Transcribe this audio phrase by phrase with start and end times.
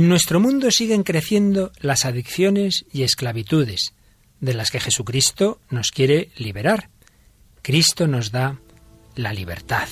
[0.00, 3.92] En nuestro mundo siguen creciendo las adicciones y esclavitudes,
[4.40, 6.88] de las que Jesucristo nos quiere liberar.
[7.60, 8.58] Cristo nos da
[9.14, 9.88] la libertad.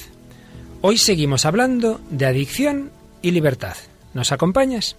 [0.80, 2.90] Hoy seguimos hablando de adicción
[3.20, 3.76] y libertad.
[4.14, 4.96] ¿Nos acompañas?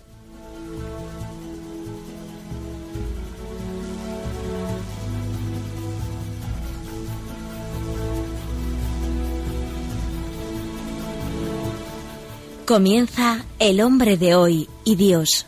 [12.70, 15.48] Comienza El hombre de hoy y Dios.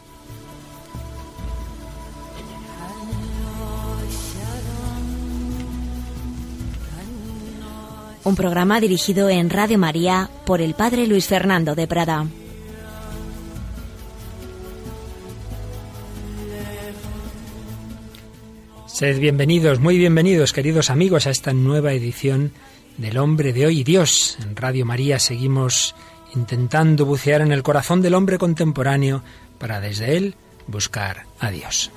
[8.24, 12.26] Un programa dirigido en Radio María por el Padre Luis Fernando de Prada.
[18.88, 22.52] Sed bienvenidos, muy bienvenidos, queridos amigos, a esta nueva edición
[22.98, 24.40] del Hombre de Hoy y Dios.
[24.42, 25.94] En Radio María seguimos
[26.36, 29.24] intentando bucear en el corazón del hombre contemporáneo
[29.58, 30.36] para desde él
[30.68, 31.92] buscar a Dios.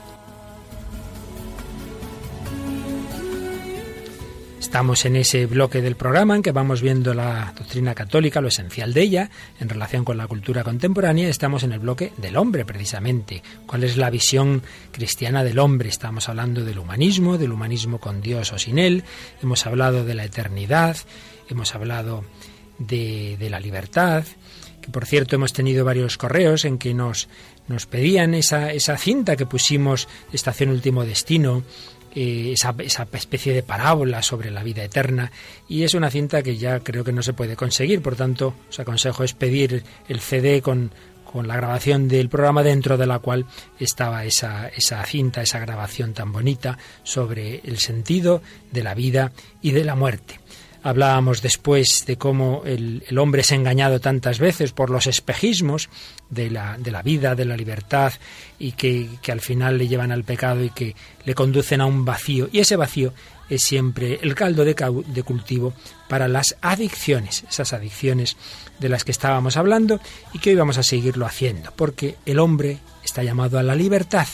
[4.75, 8.93] Estamos en ese bloque del programa en que vamos viendo la doctrina católica, lo esencial
[8.93, 11.29] de ella, en relación con la cultura contemporánea.
[11.29, 13.41] Estamos en el bloque del hombre, precisamente.
[13.67, 15.91] ¿Cuál es la visión cristiana del hombre?
[15.91, 19.05] Estamos hablando del humanismo, del humanismo con Dios o sin él.
[19.41, 20.97] Hemos hablado de la eternidad,
[21.49, 22.25] hemos hablado
[22.79, 24.25] de, la libertad,
[24.81, 27.29] que por cierto hemos tenido varios correos en que nos,
[27.69, 31.63] nos pedían esa, esa cinta que pusimos, Estación Último Destino,
[32.15, 35.33] eh, esa, esa, especie de parábola sobre la vida eterna
[35.69, 38.79] y es una cinta que ya creo que no se puede conseguir, por tanto os
[38.79, 40.93] aconsejo es pedir el CD con,
[41.35, 43.47] con la grabación del programa dentro de la cual
[43.81, 49.73] estaba esa, esa cinta, esa grabación tan bonita sobre el sentido de la vida y
[49.73, 50.39] de la muerte.
[50.85, 55.89] Hablábamos después de cómo el, hombre es engañado tantas veces por los espejismos
[56.29, 58.13] de la, de la vida, de la libertad,
[58.59, 62.05] y que, que, al final le llevan al pecado y que le conducen a un
[62.05, 62.51] vacío.
[62.53, 63.15] Y ese vacío
[63.49, 64.75] es siempre el caldo de,
[65.07, 65.73] de cultivo
[66.07, 68.37] para las adicciones, esas adicciones
[68.79, 70.01] de las que estábamos hablando
[70.35, 74.29] y que hoy vamos a seguirlo haciendo, porque el hombre está llamado a la libertad.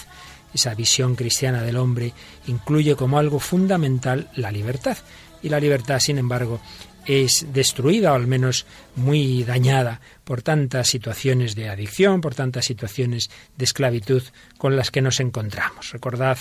[0.52, 2.12] Esa visión cristiana del hombre
[2.48, 4.98] incluye como algo fundamental la libertad
[5.42, 6.60] y la libertad, sin embargo,
[7.06, 13.30] es destruida o al menos muy dañada por tantas situaciones de adicción, por tantas situaciones
[13.56, 14.22] de esclavitud
[14.58, 15.92] con las que nos encontramos.
[15.92, 16.38] Recordad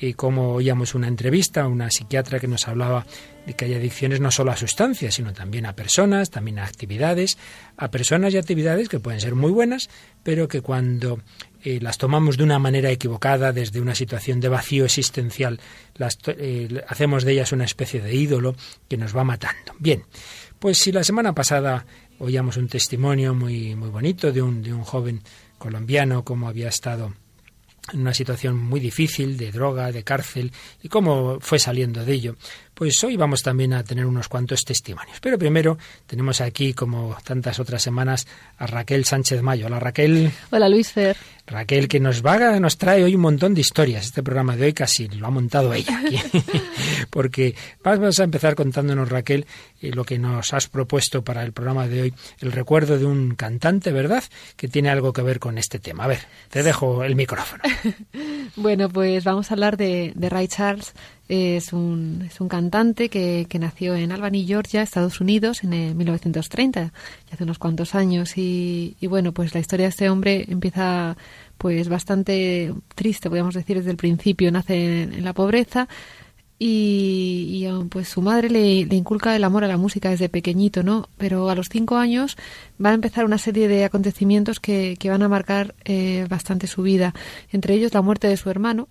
[0.00, 3.04] y como oíamos una entrevista a una psiquiatra que nos hablaba
[3.46, 7.36] de que hay adicciones no solo a sustancias, sino también a personas, también a actividades,
[7.76, 9.90] a personas y actividades que pueden ser muy buenas,
[10.22, 11.20] pero que cuando
[11.68, 15.60] eh, las tomamos de una manera equivocada, desde una situación de vacío existencial,
[15.96, 18.56] las, eh, hacemos de ellas una especie de ídolo
[18.88, 19.74] que nos va matando.
[19.78, 20.04] Bien,
[20.58, 21.84] pues si la semana pasada
[22.20, 25.20] oíamos un testimonio muy, muy bonito de un, de un joven
[25.58, 27.12] colombiano, como había estado
[27.92, 30.52] en una situación muy difícil de droga, de cárcel,
[30.82, 32.36] y cómo fue saliendo de ello.
[32.78, 35.18] Pues hoy vamos también a tener unos cuantos testimonios.
[35.20, 39.66] Pero primero tenemos aquí, como tantas otras semanas, a Raquel Sánchez Mayo.
[39.66, 40.30] Hola Raquel.
[40.52, 41.16] Hola Luis Fer.
[41.44, 44.04] Raquel, que nos va, nos trae hoy un montón de historias.
[44.04, 46.20] Este programa de hoy casi lo ha montado ella aquí.
[47.10, 49.46] Porque vamos a empezar contándonos, Raquel,
[49.80, 53.34] eh, lo que nos has propuesto para el programa de hoy, el recuerdo de un
[53.34, 54.22] cantante, ¿verdad?
[54.56, 56.04] Que tiene algo que ver con este tema.
[56.04, 57.64] A ver, te dejo el micrófono.
[58.56, 60.92] bueno, pues vamos a hablar de, de Ray Charles.
[61.28, 66.80] Es un, es un cantante que, que nació en Albany, Georgia, Estados Unidos, en 1930,
[66.80, 66.90] ya
[67.30, 68.38] hace unos cuantos años.
[68.38, 71.16] Y, y bueno, pues la historia de este hombre empieza
[71.58, 74.50] pues bastante triste, podríamos decir, desde el principio.
[74.50, 75.88] Nace en, la pobreza
[76.58, 81.08] y, pues su madre le, le, inculca el amor a la música desde pequeñito, ¿no?
[81.16, 82.36] Pero a los cinco años
[82.84, 86.82] va a empezar una serie de acontecimientos que, que van a marcar eh, bastante su
[86.82, 87.14] vida.
[87.52, 88.88] Entre ellos la muerte de su hermano,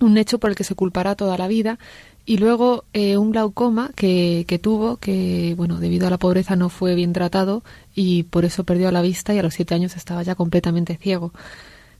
[0.00, 1.78] un hecho por el que se culpará toda la vida,
[2.26, 6.68] y luego eh, un glaucoma que, que, tuvo, que bueno, debido a la pobreza no
[6.68, 7.62] fue bien tratado
[7.94, 11.32] y por eso perdió la vista y a los siete años estaba ya completamente ciego.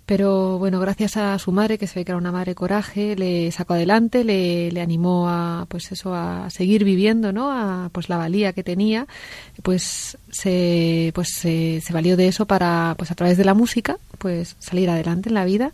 [0.07, 3.53] Pero bueno, gracias a su madre, que se ve que era una madre coraje, le
[3.53, 7.53] sacó adelante, le, le animó a pues eso, a seguir viviendo, ¿no?
[7.53, 9.07] A pues la valía que tenía,
[9.63, 13.99] pues se pues se, se valió de eso para pues a través de la música,
[14.19, 15.73] pues salir adelante en la vida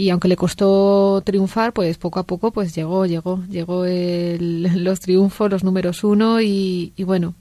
[0.00, 5.00] y aunque le costó triunfar, pues poco a poco pues llegó, llegó, llegó el, los
[5.00, 7.34] triunfos, los números uno y, y, bueno,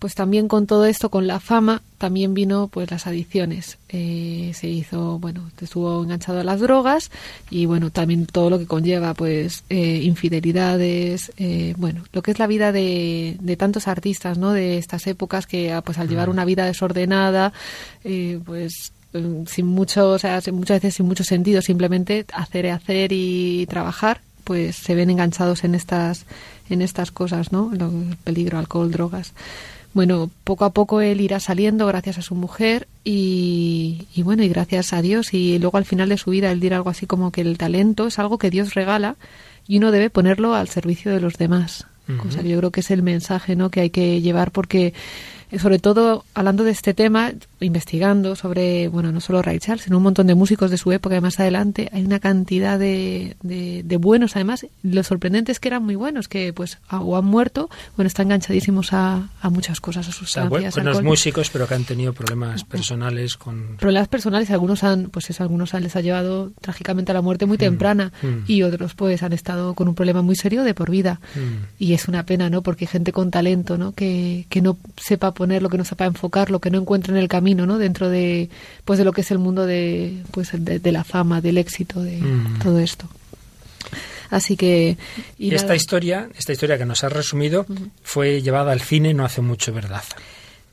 [0.00, 3.78] pues también con todo esto, con la fama, también vino pues las adicciones.
[3.90, 7.12] Eh, se hizo, bueno, estuvo enganchado a las drogas
[7.48, 12.40] y bueno, también todo lo que conlleva pues eh, infidelidades, eh, bueno, lo que es
[12.40, 14.52] la vida de, de tantos artistas, ¿no?
[14.52, 17.52] De estas épocas que pues al llevar una vida desordenada,
[18.02, 18.99] pues mm,
[19.46, 24.20] sin mucho, o sea, muchas veces sin mucho sentido, simplemente hacer y hacer y trabajar,
[24.44, 26.26] pues se ven enganchados en estas,
[26.68, 27.72] en estas cosas, ¿no?
[27.72, 29.32] El peligro, alcohol, drogas.
[29.92, 34.48] Bueno, poco a poco él irá saliendo gracias a su mujer y, y, bueno, y
[34.48, 35.34] gracias a Dios.
[35.34, 38.06] Y luego al final de su vida él dirá algo así como que el talento
[38.06, 39.16] es algo que Dios regala
[39.66, 41.86] y uno debe ponerlo al servicio de los demás.
[42.18, 43.70] Cosa que yo creo que es el mensaje ¿no?
[43.70, 44.94] que hay que llevar porque
[45.58, 50.02] sobre todo hablando de este tema, investigando sobre, bueno, no solo Ray Charles, sino un
[50.02, 54.36] montón de músicos de su época y más adelante, hay una cantidad de, de, buenos,
[54.36, 58.26] además, lo sorprendente es que eran muy buenos, que pues o han muerto, bueno, están
[58.26, 62.64] enganchadísimos a, a muchas cosas, a sus o buenos músicos, pero que han tenido problemas
[62.64, 63.76] personales con...
[63.76, 67.46] Problemas personales, algunos han, pues eso, algunos han, les ha llevado trágicamente a la muerte
[67.46, 68.44] muy mm, temprana mm.
[68.46, 71.20] y otros pues han estado con un problema muy serio de por vida.
[71.34, 71.64] Mm.
[71.78, 72.62] Y es una pena, ¿no?
[72.62, 73.92] Porque hay gente con talento, ¿no?
[73.92, 77.64] Que, que no sepa ponerlo, que no sepa enfocarlo, que no encuentre en el camino,
[77.64, 77.78] ¿no?
[77.78, 78.50] Dentro de,
[78.84, 82.18] pues de lo que es el mundo de, pues de, la fama, del éxito, de
[82.18, 82.58] mm.
[82.58, 83.08] todo esto.
[84.28, 84.98] Así que
[85.38, 87.64] y esta historia, esta historia que nos has resumido,
[88.02, 90.04] fue llevada al cine no hace mucho, ¿verdad?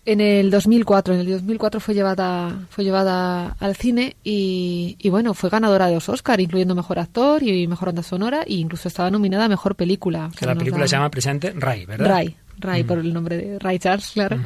[0.05, 5.33] En el 2004, en el 2004 fue llevada, fue llevada al cine y, y bueno,
[5.33, 9.09] fue ganadora de los Oscar, incluyendo mejor actor y mejor banda sonora, e incluso estaba
[9.11, 10.29] nominada a mejor película.
[10.37, 12.09] Que la película se llama precisamente Ray, ¿verdad?
[12.09, 14.37] Ray, Ray, por el nombre de Ray Charles, claro.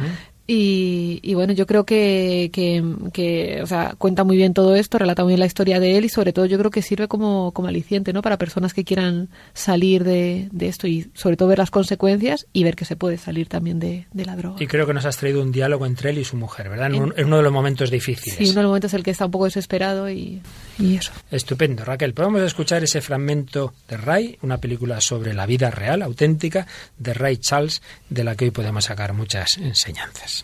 [0.53, 5.31] Y, bueno, yo creo que, que, o sea, cuenta muy bien todo esto, relata muy
[5.31, 8.12] bien la historia de él y sobre todo yo creo que sirve como, como aliciente,
[8.12, 8.21] ¿no?
[8.21, 12.65] Para personas que quieran salir de, de, esto y sobre todo ver las consecuencias y
[12.65, 14.62] ver que se puede salir también de, de la droga.
[14.62, 16.94] Y creo que nos has traído un diálogo entre él y su mujer, ¿verdad?
[16.94, 18.38] En, uno de los momentos difíciles.
[18.38, 20.42] Sí, uno de los momentos en el que está un poco desesperado y,
[20.77, 21.13] y eso.
[21.31, 22.13] Estupendo, Raquel.
[22.13, 26.68] Podemos escuchar ese fragmento de Ray, una película sobre la vida real, auténtica,
[26.98, 30.41] de Ray Charles, de la que hoy podemos sacar muchas enseñanzas.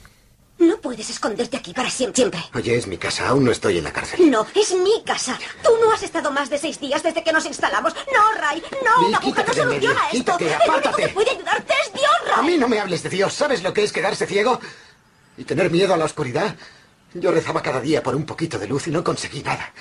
[0.60, 2.32] No puedes esconderte aquí para siempre.
[2.56, 4.30] Oye, es mi casa, aún no estoy en la cárcel.
[4.32, 5.38] No, es mi casa.
[5.64, 7.94] Tú no has estado más de seis días desde que nos instalamos.
[8.14, 10.38] No, Ray, no, una aguja no soluciona esto.
[10.38, 12.36] Quítate, El único que puede ayudarte es Dios, Ray.
[12.38, 13.34] A mí no me hables de Dios.
[13.34, 14.60] ¿Sabes lo que es quedarse ciego?
[15.38, 16.56] ¿Y tener miedo a la oscuridad?
[17.14, 19.72] Yo rezaba cada día por un poquito de luz y no conseguí nada.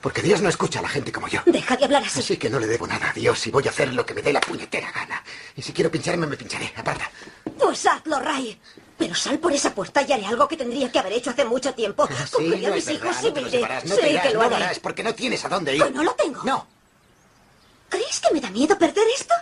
[0.00, 1.40] Porque Dios no escucha a la gente como yo.
[1.44, 2.20] Deja de hablar así.
[2.20, 4.22] Así que no le debo nada a Dios y voy a hacer lo que me
[4.22, 5.22] dé la puñetera gana.
[5.56, 6.72] Y si quiero pincharme, me pincharé.
[6.76, 7.10] Aparta.
[7.58, 8.60] Pues hazlo, Ray.
[8.98, 11.72] Pero sal por esa puerta y haré algo que tendría que haber hecho hace mucho
[11.72, 12.08] tiempo.
[12.10, 13.60] Ah, sí, a mis hijos y me iré.
[13.84, 14.58] No sé que lo haré.
[14.58, 15.82] No porque no tienes a dónde ir.
[15.82, 16.42] Pues no lo tengo.
[16.42, 16.66] No.
[17.88, 19.34] ¿Crees que me da miedo perder esto?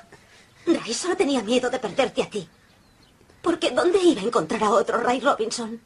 [0.66, 2.48] Ray solo tenía miedo de perderte a ti.
[3.40, 5.80] Porque ¿dónde iba a encontrar a otro Ray Robinson?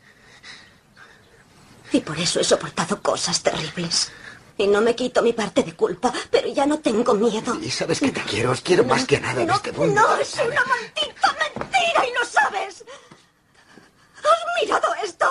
[1.93, 4.11] Y por eso he soportado cosas terribles.
[4.59, 7.59] Y no me quito mi parte de culpa, pero ya no tengo miedo.
[7.61, 10.01] Y sabes que te quiero, os quiero más que nada en este mundo.
[10.01, 12.85] No, es una maldita mentira y no sabes.
[14.25, 15.27] ¿Has mirado esto?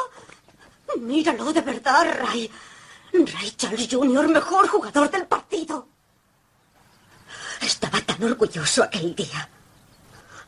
[0.98, 2.52] Míralo de verdad, Ray.
[3.14, 5.88] Ray Charles Jr., mejor jugador del partido.
[7.62, 9.50] Estaba tan orgulloso aquel día.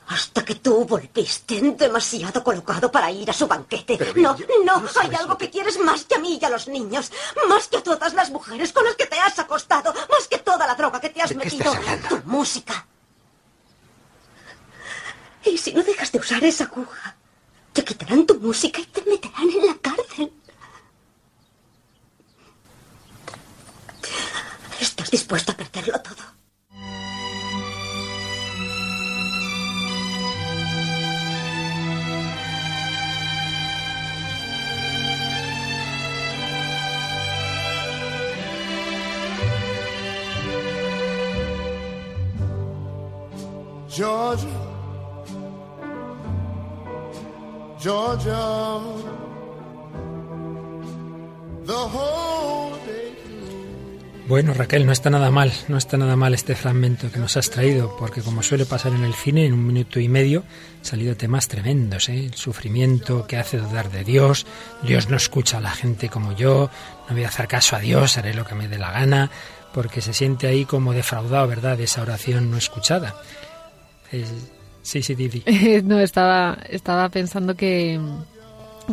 [0.07, 4.13] Hasta que tú volviste demasiado colocado para ir a su banquete.
[4.15, 4.35] no,
[4.65, 7.11] no, hay algo que quieres más que a mí y a los niños.
[7.47, 9.93] Más que a todas las mujeres con las que te has acostado.
[9.93, 11.73] Más que toda la droga que te has metido.
[12.09, 12.85] Tu música.
[15.45, 17.15] Y si no dejas de usar esa aguja,
[17.73, 20.31] te quitarán tu música y te meterán en la cárcel.
[24.79, 26.31] ¿Estás dispuesto a perderlo todo?
[43.89, 44.70] Georgia
[47.81, 48.79] Georgia,
[54.27, 57.49] Bueno, Raquel, no está nada mal, no está nada mal este fragmento que nos has
[57.49, 60.43] traído, porque como suele pasar en el cine, en un minuto y medio
[60.77, 62.27] han salido temas tremendos, ¿eh?
[62.27, 64.45] el sufrimiento que hace dudar de Dios,
[64.83, 66.69] Dios no escucha a la gente como yo,
[67.09, 69.31] no voy a hacer caso a Dios, haré lo que me dé la gana,
[69.73, 73.15] porque se siente ahí como defraudado, ¿verdad?, de esa oración no escuchada.
[74.81, 75.43] Sí, sí, Didi.
[75.83, 77.99] no, estaba, estaba pensando que,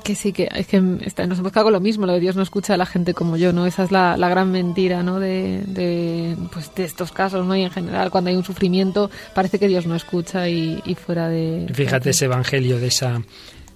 [0.05, 2.43] que sí, que es que nos hemos quedado con lo mismo, lo de Dios no
[2.43, 3.67] escucha a la gente como yo, ¿no?
[3.67, 5.19] Esa es la, la gran mentira, ¿no?
[5.19, 7.57] De, de, pues de estos casos, ¿no?
[7.57, 11.67] Y en general, cuando hay un sufrimiento, parece que Dios no escucha y, fuera de...
[11.73, 13.23] Fíjate ese evangelio de esa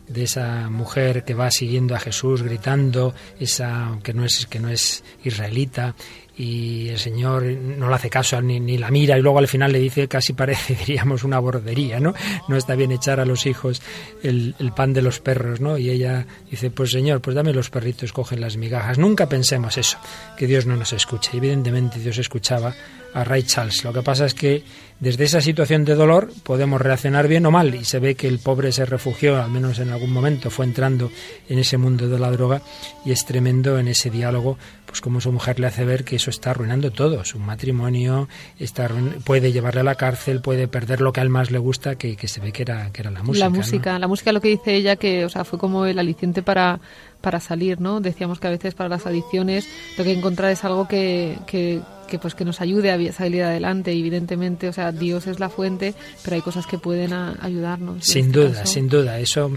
[0.08, 4.68] de esa mujer que va siguiendo a Jesús gritando, esa que no es que no
[4.68, 5.94] es israelita
[6.36, 9.72] y el Señor no le hace caso ni, ni, la mira y luego al final
[9.72, 12.14] le dice casi parece diríamos una bordería, ¿no?
[12.48, 13.82] No está bien echar a los hijos
[14.22, 15.78] el, el, pan de los perros, ¿no?
[15.78, 18.98] Y ella dice, pues Señor, pues dame los perritos, cogen las migajas.
[18.98, 19.98] Nunca pensemos eso,
[20.36, 21.36] que Dios no nos escuche.
[21.36, 22.74] Evidentemente Dios escuchaba
[23.14, 23.84] a Ray Charles.
[23.84, 24.62] Lo que pasa es que
[25.02, 28.38] desde esa situación de dolor podemos reaccionar bien o mal y se ve que el
[28.38, 31.10] pobre se refugió, al menos en algún momento, fue entrando
[31.48, 32.62] en ese mundo de la droga
[33.04, 36.30] y es tremendo en ese diálogo, pues como su mujer le hace ver que eso
[36.30, 38.28] está arruinando todo, su matrimonio,
[38.60, 38.88] está
[39.24, 42.14] puede llevarle a la cárcel, puede perder lo que a él más le gusta, que,
[42.14, 43.46] que se ve que era, que era la música.
[43.46, 43.98] La música, ¿no?
[43.98, 46.80] la música lo que dice ella que, o sea, fue como el aliciente para
[47.22, 48.00] para salir, ¿no?
[48.00, 49.66] Decíamos que a veces para las adicciones
[49.96, 51.80] lo que encontrar es algo que, que,
[52.12, 53.90] que, pues que nos ayude a salir adelante.
[53.90, 58.04] Evidentemente, o sea, Dios es la fuente, pero hay cosas que pueden a, ayudarnos.
[58.04, 58.72] Sin este duda, caso.
[58.74, 59.18] sin duda.
[59.18, 59.50] Eso,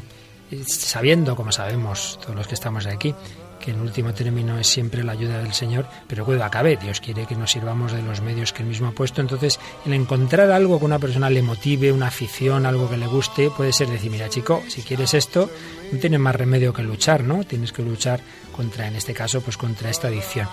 [0.65, 3.13] sabiendo, como sabemos todos los que estamos aquí,
[3.59, 7.25] que en último término es siempre la ayuda del Señor, pero cuando acabe, Dios quiere
[7.25, 9.19] que nos sirvamos de los medios que Él mismo ha puesto.
[9.19, 13.49] Entonces, el encontrar algo que una persona le motive, una afición, algo que le guste,
[13.49, 15.49] puede ser decir, mira chico, si quieres esto,
[15.91, 17.43] no tienes más remedio que luchar, ¿no?
[17.43, 18.21] Tienes que luchar
[18.55, 20.47] contra, en este caso, pues contra esta adicción.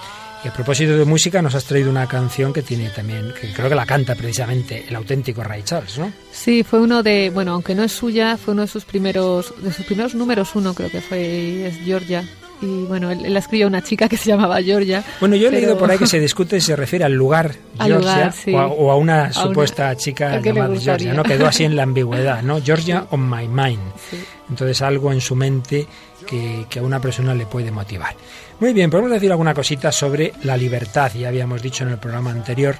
[0.45, 3.69] Y a propósito de música, nos has traído una canción que tiene también, que creo
[3.69, 6.13] que la canta precisamente el auténtico Ray Charles, ¿no?
[6.33, 9.73] Sí, fue uno de, bueno, aunque no es suya, fue uno de sus primeros, de
[9.73, 12.25] sus primeros números uno, creo que fue, es Georgia,
[12.61, 15.05] y bueno, él, él escribió a una chica que se llamaba Georgia.
[15.21, 15.61] Bueno, yo he pero...
[15.61, 18.53] leído por ahí que se discute si se refiere al lugar Al Georgia lugar, sí.
[18.53, 20.77] o, a, o, a, una A supuesta una- chica llamada.
[20.77, 21.23] Georgia, ¿no?
[21.23, 22.61] Quedó así en la ambigüedad, ¿no?
[22.61, 23.81] Georgia on my mind.
[24.11, 24.17] Sí.
[24.51, 25.87] Entonces algo en su mente
[26.27, 28.15] que, que a una persona le puede motivar.
[28.63, 32.31] Muy bien, podemos decir alguna cosita sobre la libertad, ya habíamos dicho en el programa
[32.31, 32.77] anterior,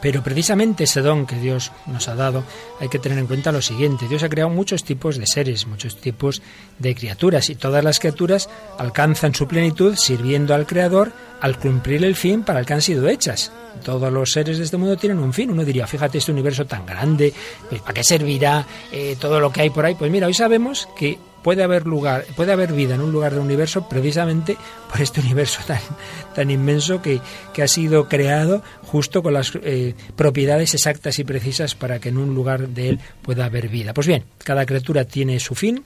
[0.00, 2.42] pero precisamente ese don que Dios nos ha dado,
[2.80, 4.08] hay que tener en cuenta lo siguiente.
[4.08, 6.42] Dios ha creado muchos tipos de seres, muchos tipos
[6.80, 12.16] de criaturas, y todas las criaturas alcanzan su plenitud sirviendo al Creador al cumplir el
[12.16, 13.52] fin para el que han sido hechas.
[13.84, 15.52] Todos los seres de este mundo tienen un fin.
[15.52, 17.32] Uno diría, fíjate este universo tan grande,
[17.68, 19.94] pues, ¿para qué servirá eh, todo lo que hay por ahí?
[19.94, 23.40] Pues mira, hoy sabemos que puede haber lugar, puede haber vida en un lugar del
[23.40, 24.56] universo precisamente
[24.90, 25.60] por este universo
[26.34, 27.20] tan, inmenso que,
[27.52, 32.18] que ha sido creado justo con las eh, propiedades exactas y precisas para que en
[32.18, 33.94] un lugar de él pueda haber vida.
[33.94, 35.84] Pues bien, cada criatura tiene su fin,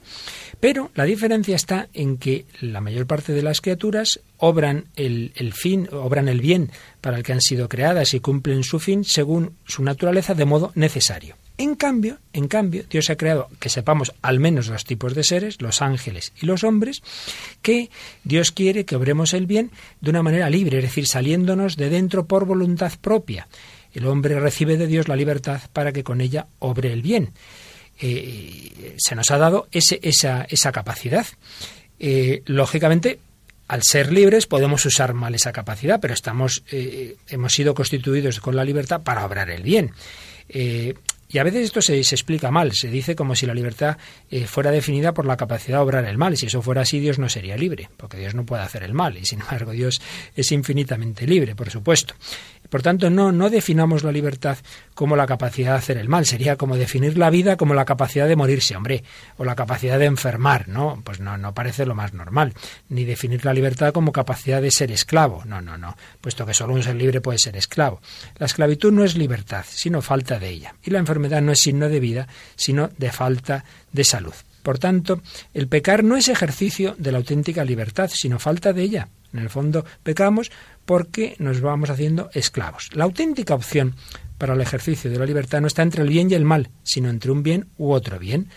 [0.59, 5.87] pero la diferencia está en que la mayor parte de las criaturas obran el fin,
[5.91, 6.71] obran el bien
[7.01, 10.71] para el que han sido creadas y cumplen su fin según su naturaleza de modo
[10.75, 11.35] necesario.
[11.59, 15.59] En cambio, en cambio, Dios ha creado, que sepamos al menos dos tipos de seres,
[15.59, 17.01] los ángeles y los hombres,
[17.63, 17.89] que
[18.23, 22.27] Dios quiere que obremos el bien de una manera libre, es decir, saliéndonos de dentro
[22.27, 23.47] por voluntad propia.
[23.91, 27.31] El hombre recibe de Dios la libertad para que con ella obre el bien.
[27.99, 31.25] Eh, se nos ha dado esa, capacidad.
[31.99, 33.19] Eh, lógicamente,
[33.67, 38.55] al ser libres podemos usar mal esa capacidad, pero estamos, eh, hemos sido constituidos con
[38.55, 39.91] la libertad para obrar el bien.
[41.29, 43.97] Y a veces esto se, se, explica mal, se dice como si la libertad
[44.29, 46.99] eh, fuera definida por la capacidad de obrar el mal, y si eso fuera así,
[46.99, 50.01] Dios no sería libre, porque Dios no puede hacer el mal, y sin embargo Dios
[50.35, 52.13] es infinitamente libre, por supuesto.
[52.69, 54.57] Por tanto, no, no definamos la libertad
[54.93, 58.27] como la capacidad de hacer el mal, sería como definir la vida como la capacidad
[58.27, 59.03] de morirse, hombre,
[59.37, 61.01] o la capacidad de enfermar, ¿no?
[61.03, 62.53] Pues no, no parece lo más normal,
[62.89, 66.73] ni definir la libertad como capacidad de ser esclavo, no, no, no, puesto que solo
[66.73, 68.01] un ser libre puede ser esclavo.
[68.37, 71.89] La esclavitud no es libertad, sino falta de ella, y la enfermedad no es signo
[71.89, 74.33] de vida, sino de falta de salud.
[74.67, 75.21] Por tanto,
[75.53, 79.07] el pecar no es ejercicio de la auténtica libertad, sino falta de ella.
[79.33, 80.51] En el fondo, pecamos
[80.85, 82.89] porque nos vamos haciendo esclavos.
[82.93, 83.95] La auténtica opción
[84.37, 87.09] para el ejercicio de la libertad no está entre el bien y el mal, sino
[87.09, 88.49] entre un bien u otro bien.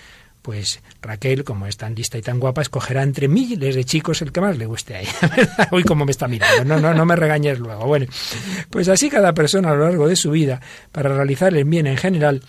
[0.43, 4.33] Pues Raquel, como es tan lista y tan guapa, escogerá entre miles de chicos el
[4.33, 5.69] que más le guste a ella.
[5.73, 6.65] Uy, cómo me está mirando.
[6.65, 7.85] No, no, no me regañes luego.
[7.87, 8.07] Bueno,
[8.71, 10.61] pues así cada persona a lo largo de su vida,
[10.93, 12.43] para realizar el bien en general,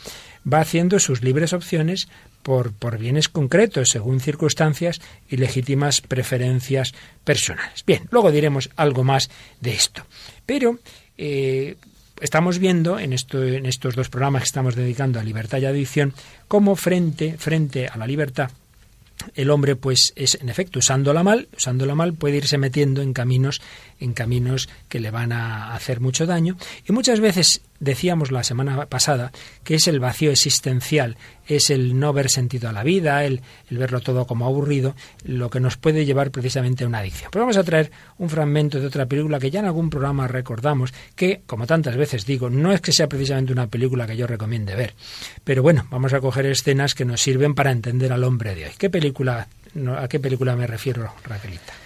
[0.52, 2.08] va haciendo sus libres opciones
[2.44, 6.94] por, por, bienes concretos, según circunstancias y legítimas preferencias
[7.24, 7.84] personales.
[7.86, 9.30] Bien, luego diremos algo más
[9.60, 10.06] de esto.
[10.46, 10.80] Pero
[11.18, 11.76] eh,
[12.20, 16.14] estamos viendo en, esto, en estos dos programas que estamos dedicando a libertad y adicción,
[16.48, 18.52] cómo frente, frente a la libertad
[19.36, 23.62] el hombre pues es en efecto usándola mal usándola mal puede irse metiendo en caminos
[24.02, 28.86] en caminos que le van a hacer mucho daño y muchas veces decíamos la semana
[28.88, 29.32] pasada
[29.64, 31.18] que es el vacío existencial,
[31.48, 35.60] es el no ver sentido a la vida, el, verlo todo como aburrido, lo que
[35.60, 37.30] nos puede llevar precisamente a una adicción.
[37.32, 40.94] Pero vamos a traer un fragmento de otra película que ya en algún programa recordamos,
[41.16, 44.76] que, como tantas veces digo, no es que sea precisamente una película que yo recomiende
[44.76, 44.94] ver,
[45.44, 48.72] pero bueno, vamos a coger escenas que nos sirven para entender al hombre de hoy.
[48.78, 49.48] ¿Qué película,
[49.98, 51.81] ¿A qué película me refiero, Raquelita?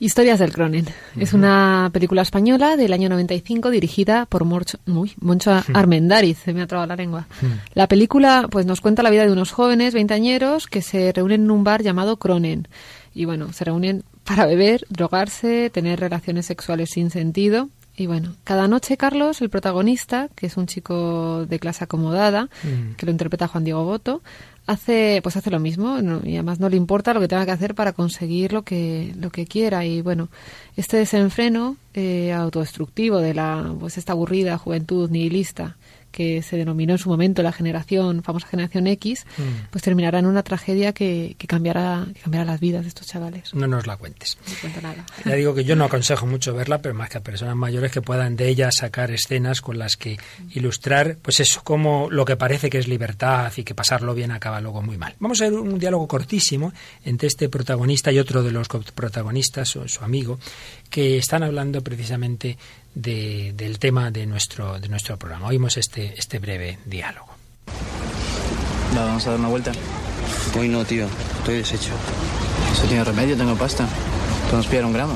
[0.00, 0.86] Historias del Cronen.
[1.16, 6.66] Es una película española del año 95 dirigida por Moncho, Moncho Armendáriz, se me ha
[6.68, 7.26] trabado la lengua.
[7.74, 11.50] La película pues nos cuenta la vida de unos jóvenes veinteañeros que se reúnen en
[11.50, 12.68] un bar llamado Cronen.
[13.12, 17.68] Y bueno, se reúnen para beber, drogarse, tener relaciones sexuales sin sentido.
[17.96, 22.48] Y bueno, cada noche Carlos, el protagonista, que es un chico de clase acomodada,
[22.96, 24.22] que lo interpreta Juan Diego Boto,
[24.68, 27.74] hace pues hace lo mismo y además no le importa lo que tenga que hacer
[27.74, 29.84] para conseguir lo que lo que quiera.
[29.86, 30.28] Y bueno
[30.76, 35.76] este desenfreno eh, autodestructivo de la pues esta aburrida juventud nihilista
[36.18, 39.70] que se denominó en su momento la generación, famosa generación X, mm.
[39.70, 43.54] pues terminará en una tragedia que, que, cambiará, que cambiará las vidas de estos chavales.
[43.54, 44.36] No nos la cuentes.
[44.48, 45.06] No cuento nada.
[45.24, 48.02] Ya digo que yo no aconsejo mucho verla, pero más que a personas mayores que
[48.02, 50.18] puedan de ella sacar escenas con las que
[50.54, 54.60] ilustrar, pues eso, como lo que parece que es libertad y que pasarlo bien acaba
[54.60, 55.14] luego muy mal.
[55.20, 56.72] Vamos a ver un diálogo cortísimo
[57.04, 60.40] entre este protagonista y otro de los protagonistas, su, su amigo,
[60.90, 62.58] que están hablando precisamente
[62.94, 65.48] del tema de nuestro, de nuestro programa.
[65.48, 67.28] Oímos este, este breve diálogo.
[68.94, 69.72] vamos a dar una vuelta.
[70.58, 71.06] Hoy no, tío.
[71.38, 71.92] Estoy deshecho.
[72.72, 73.86] Eso tiene remedio, tengo pasta.
[74.46, 75.14] ¿Podemos pillar un gramo?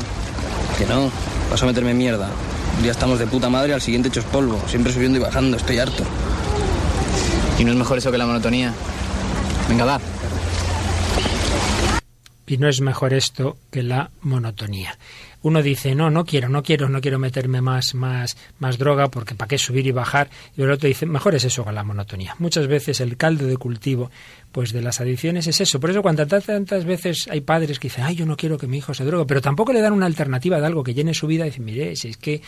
[0.79, 1.11] Que no.
[1.51, 2.31] Paso a meterme mierda.
[2.77, 4.61] Un día estamos de puta madre, al siguiente hechos polvo.
[4.69, 5.57] Siempre subiendo y bajando.
[5.57, 6.05] Estoy harto.
[7.59, 8.73] ¿Y no es mejor eso que la monotonía?
[9.69, 10.01] Venga, va.
[12.47, 14.99] Y no es mejor esto que la monotonía
[15.43, 19.35] uno dice, no, no quiero, no quiero, no quiero meterme más, más, más droga porque
[19.35, 20.31] para qué subir y bajar.
[20.57, 22.35] Y el otro dice, mejor es eso que la monotonía.
[22.39, 24.11] Muchas veces el caldo de cultivo
[24.53, 25.81] pues de las adicciones es eso.
[25.81, 28.79] Por eso cuando tantas veces hay padres que dicen, ay, yo no quiero que mi
[28.79, 31.45] hijo se drogue, pero tampoco le dan una alternativa de algo que llene su vida
[31.45, 32.43] y dicen, mire, si es que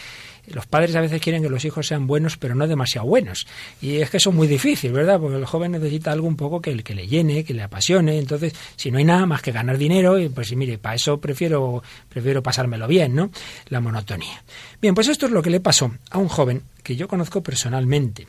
[0.49, 3.47] los padres a veces quieren que los hijos sean buenos, pero no demasiado buenos.
[3.81, 5.19] Y es que eso es muy difícil, ¿verdad?
[5.19, 8.19] Porque el joven necesita algo un poco que, que le llene, que le apasione.
[8.19, 12.43] Entonces, si no hay nada más que ganar dinero, pues mire, para eso prefiero, prefiero
[12.43, 13.31] pasármelo bien, ¿no?
[13.69, 14.43] La monotonía.
[14.81, 18.27] Bien, pues esto es lo que le pasó a un joven que yo conozco personalmente.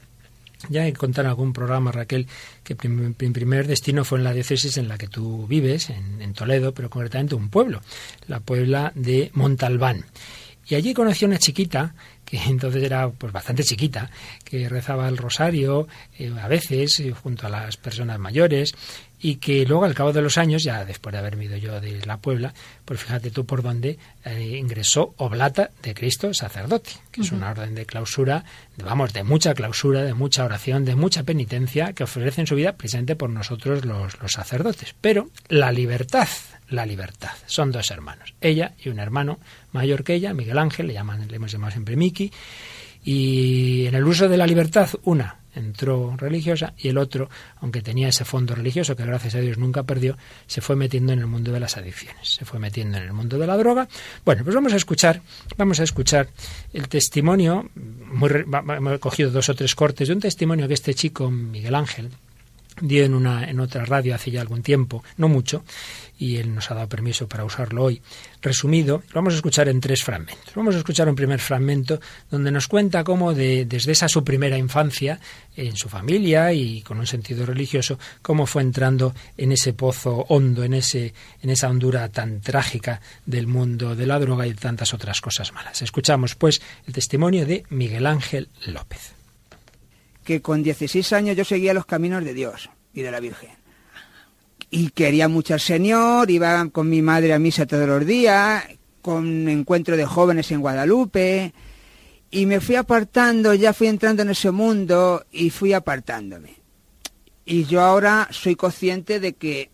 [0.69, 2.27] Ya he contado en algún programa, Raquel,
[2.63, 6.73] que mi primer destino fue en la diócesis en la que tú vives, en, Toledo,
[6.73, 7.81] pero concretamente un pueblo,
[8.27, 10.05] la Puebla de Montalbán.
[10.67, 11.93] Y allí conocí a una chiquita,
[12.25, 14.09] que entonces era pues bastante chiquita,
[14.43, 15.87] que rezaba el rosario
[16.17, 18.73] eh, a veces eh, junto a las personas mayores
[19.25, 22.05] y que luego al cabo de los años, ya después de haber ido yo de
[22.05, 22.53] la Puebla,
[22.85, 27.73] pues fíjate tú por dónde eh, ingresó Oblata de Cristo sacerdote, que es una orden
[27.73, 28.45] de clausura,
[28.77, 32.73] vamos, de mucha clausura, de mucha oración, de mucha penitencia que ofrece en su vida
[32.73, 34.93] precisamente por nosotros los, los sacerdotes.
[35.01, 36.27] Pero la libertad,
[36.69, 37.31] la libertad.
[37.47, 39.39] Son dos hermanos, ella y un hermano
[39.71, 42.31] mayor que ella, Miguel Ángel, le llaman, le hemos llamado siempre Miki,
[43.03, 47.29] y en el uso de la libertad, una entró religiosa y el otro,
[47.61, 51.19] aunque tenía ese fondo religioso que gracias a Dios nunca perdió, se fue metiendo en
[51.19, 53.87] el mundo de las adicciones, se fue metiendo en el mundo de la droga.
[54.23, 55.21] Bueno, pues vamos a escuchar,
[55.57, 56.29] vamos a escuchar
[56.73, 61.31] el testimonio, muy, hemos cogido dos o tres cortes de un testimonio que este chico,
[61.31, 62.11] Miguel Ángel,
[62.81, 65.63] dio en una en otra radio hace ya algún tiempo, no mucho,
[66.17, 68.01] y él nos ha dado permiso para usarlo hoy.
[68.41, 70.53] Resumido, lo vamos a escuchar en tres fragmentos.
[70.55, 74.57] Vamos a escuchar un primer fragmento donde nos cuenta cómo de, desde esa su primera
[74.57, 75.19] infancia
[75.55, 80.63] en su familia y con un sentido religioso, cómo fue entrando en ese pozo hondo,
[80.63, 84.93] en ese en esa hondura tan trágica del mundo de la droga y de tantas
[84.93, 85.81] otras cosas malas.
[85.81, 89.14] Escuchamos pues el testimonio de Miguel Ángel López.
[90.25, 93.51] Que con 16 años yo seguía los caminos de Dios y de la Virgen
[94.69, 98.61] y quería mucho al Señor, iba con mi madre a misa todos los días,
[99.01, 101.53] con encuentro de jóvenes en Guadalupe,
[102.29, 106.55] y me fui apartando, ya fui entrando en ese mundo y fui apartándome.
[107.45, 109.69] Y yo ahora soy consciente de que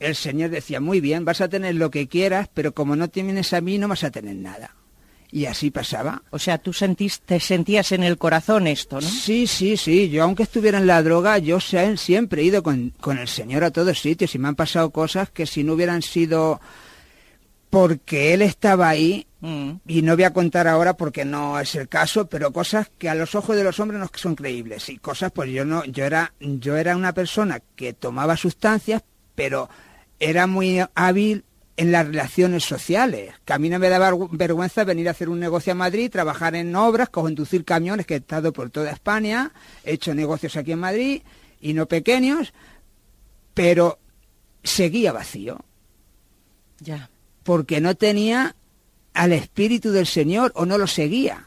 [0.00, 3.52] el Señor decía, muy bien, vas a tener lo que quieras, pero como no tienes
[3.52, 4.74] a mí no vas a tener nada.
[5.34, 6.22] Y así pasaba.
[6.30, 9.08] O sea, tú sentiste, sentías en el corazón esto, ¿no?
[9.08, 10.08] Sí, sí, sí.
[10.08, 13.98] Yo, aunque estuviera en la droga, yo siempre he ido con, el Señor a todos
[13.98, 16.60] sitios y me han pasado cosas que si no hubieran sido
[17.68, 19.72] porque Él estaba ahí, mm.
[19.88, 23.16] y no voy a contar ahora porque no es el caso, pero cosas que a
[23.16, 24.88] los ojos de los hombres no son creíbles.
[24.88, 29.02] Y cosas, pues yo no, yo era, yo era una persona que tomaba sustancias,
[29.34, 29.68] pero
[30.20, 31.44] era muy hábil
[31.76, 33.34] en las relaciones sociales.
[33.44, 36.54] Que a mí no me daba vergüenza venir a hacer un negocio a Madrid, trabajar
[36.54, 39.52] en obras, conducir camiones, que he estado por toda España,
[39.84, 41.22] he hecho negocios aquí en Madrid,
[41.60, 42.52] y no pequeños,
[43.54, 43.98] pero
[44.62, 45.64] seguía vacío.
[46.80, 47.10] Ya.
[47.42, 48.54] Porque no tenía
[49.12, 51.46] al Espíritu del Señor o no lo seguía.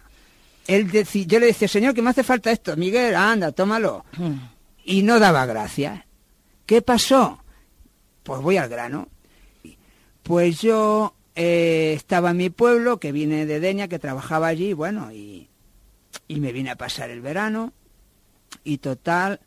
[0.68, 2.76] Él yo le decía, Señor, que me hace falta esto.
[2.76, 4.06] Miguel, anda, tómalo.
[4.18, 4.34] Mm.
[4.84, 6.04] Y no daba gracias.
[6.66, 7.44] ¿Qué pasó?
[8.24, 9.08] Pues voy al grano.
[10.28, 15.10] Pues yo eh, estaba en mi pueblo, que vine de Deña, que trabajaba allí, bueno,
[15.14, 15.48] y,
[16.28, 17.72] y me vine a pasar el verano.
[18.66, 19.40] Y total,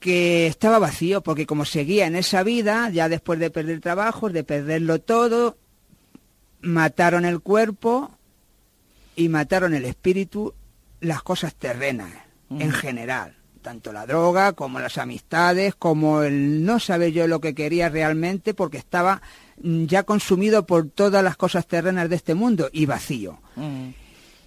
[0.00, 4.44] que estaba vacío, porque como seguía en esa vida, ya después de perder trabajo, de
[4.44, 5.58] perderlo todo,
[6.62, 8.16] mataron el cuerpo
[9.14, 10.54] y mataron el espíritu,
[11.00, 12.14] las cosas terrenas,
[12.48, 17.52] en general tanto la droga como las amistades, como el no saber yo lo que
[17.52, 19.22] quería realmente porque estaba
[19.62, 23.40] ya consumido por todas las cosas terrenas de este mundo y vacío.
[23.56, 23.90] Mm.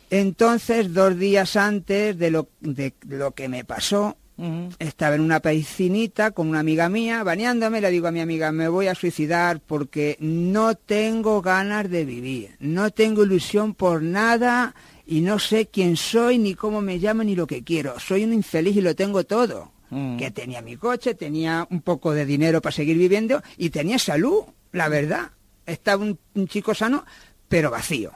[0.10, 4.69] Entonces, dos días antes de lo, de lo que me pasó, mm.
[4.80, 8.67] estaba en una piscinita con una amiga mía, bañándome, le digo a mi amiga, me
[8.67, 14.74] voy a suicidar porque no tengo ganas de vivir, no tengo ilusión por nada
[15.06, 18.00] y no sé quién soy, ni cómo me llamo, ni lo que quiero.
[18.00, 19.72] Soy un infeliz y lo tengo todo.
[19.91, 20.17] Mm.
[20.17, 24.43] Que tenía mi coche, tenía un poco de dinero para seguir viviendo y tenía salud,
[24.71, 25.32] la verdad.
[25.65, 27.05] Estaba un, chico sano,
[27.47, 28.12] pero vacío.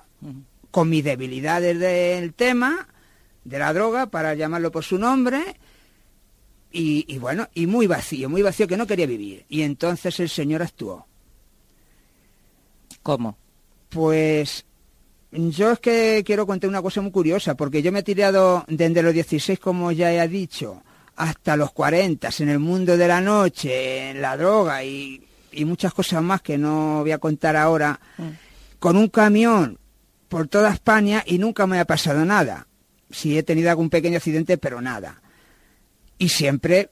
[0.72, 2.88] Con mis debilidades del tema,
[3.44, 5.42] de la droga, para llamarlo por su nombre,
[6.72, 9.46] y, y, bueno, y muy vacío, muy vacío que no quería vivir.
[9.50, 11.06] Y entonces el Señor actuó.
[13.04, 13.38] ¿Cómo?
[13.90, 14.66] Pues
[15.32, 19.04] yo es que quiero contar una cosa muy curiosa, porque yo me he tirado desde
[19.04, 20.82] los 16, como ya he dicho,
[21.16, 25.22] hasta los 40, en el mundo de la noche, en la droga y,
[25.66, 28.30] muchas cosas más que no voy a contar ahora, mm.
[28.80, 29.80] con un camión
[30.28, 32.68] por toda España y nunca me ha pasado nada.
[33.10, 35.22] Sí he tenido algún pequeño accidente, pero nada
[36.18, 36.90] y siempre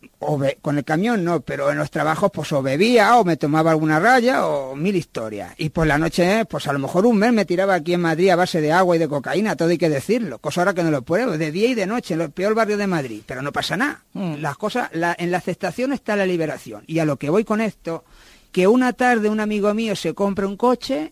[0.62, 3.98] con el camión no, pero en los trabajos pues o bebía o me tomaba alguna
[3.98, 5.54] raya o mil historias.
[5.58, 8.30] Y por la noche, pues a lo mejor un mes me tiraba aquí en Madrid
[8.30, 10.92] a base de agua y de cocaína, todo hay que decirlo, cosa ahora que no
[10.92, 13.54] lo pruebo, de día y de noche, en el peor barrio de Madrid, pero no
[13.54, 14.04] pasa nada.
[14.12, 14.36] Mm.
[14.42, 16.84] Las cosas, en la aceptación está la liberación.
[16.88, 18.04] Y a lo que voy con esto,
[18.52, 21.12] que una tarde un amigo mío se compra un coche,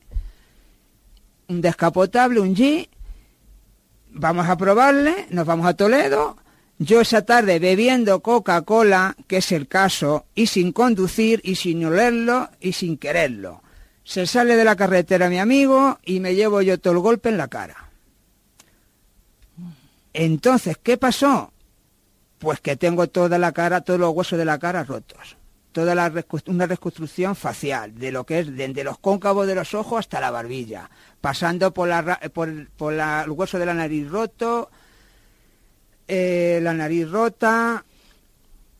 [1.47, 2.89] un descapotable, un G,
[4.11, 6.37] vamos a probarle, nos vamos a Toledo,
[6.77, 12.49] yo esa tarde bebiendo Coca-Cola, que es el caso, y sin conducir, y sin olerlo,
[12.61, 13.61] y sin quererlo.
[14.03, 17.37] Se sale de la carretera mi amigo y me llevo yo todo el golpe en
[17.37, 17.89] la cara.
[20.13, 21.51] Entonces, ¿qué pasó?
[22.39, 25.38] Pues que tengo toda la cara, todos los huesos de la cara rotos.
[25.71, 26.11] Toda la
[26.47, 30.31] una reconstrucción facial, de lo que es desde los cóncavos de los ojos hasta la
[30.31, 30.89] barbilla,
[31.21, 34.71] pasando por, la, por, el hueso de la nariz roto,
[36.07, 37.85] eh, la nariz rota,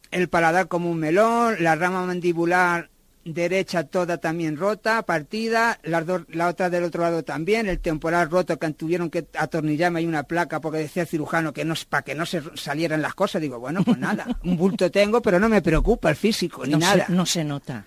[0.10, 2.90] el paladar como un melón, la rama mandibular
[3.34, 8.58] derecha toda también rota, partida, la, la otra del otro lado también, el temporal roto
[8.58, 12.16] que tuvieron que atornillarme ahí una placa porque decía el cirujano que no para que
[12.16, 13.42] no se salieran las cosas.
[13.42, 17.06] Digo, bueno, pues nada, un bulto tengo, pero no me preocupa el físico ni nada.
[17.10, 17.86] no se nota.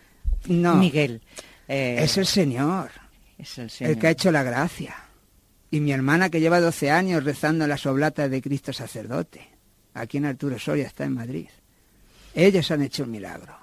[0.49, 0.75] No.
[0.75, 1.23] Miguel.
[1.69, 2.91] Eh, es el Señor.
[3.39, 3.93] Es el Señor.
[3.93, 4.95] El que ha hecho la gracia
[5.71, 9.49] y mi hermana que lleva 12 años rezando las oblatas de Cristo sacerdote.
[9.95, 11.49] Aquí en Arturo Soria está en Madrid.
[12.35, 13.62] Ellos han hecho un milagro.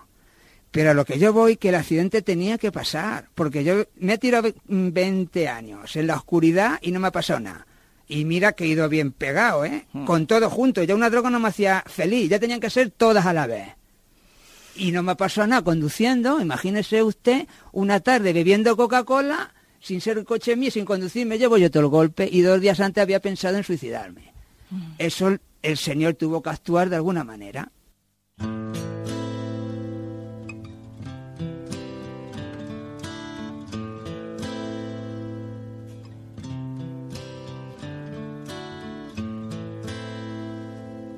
[0.72, 4.14] Pero a lo que yo voy, que el accidente tenía que pasar, porque yo me
[4.14, 7.66] he tirado 20 años en la oscuridad y no me ha pasado nada.
[8.08, 9.86] Y mira que he ido bien pegado, ¿eh?
[9.94, 10.06] Hmm.
[10.06, 10.84] Con todo junto.
[10.84, 13.70] Ya una droga no me hacía feliz, ya tenían que ser todas a la vez.
[14.76, 16.40] Y no me ha pasado nada conduciendo.
[16.40, 21.58] Imagínese usted una tarde bebiendo Coca-Cola sin ser un coche mío, sin conducir, me llevo
[21.58, 24.34] yo todo el golpe y dos días antes había pensado en suicidarme.
[24.70, 24.92] Mm.
[24.98, 27.72] Eso el Señor tuvo que actuar de alguna manera.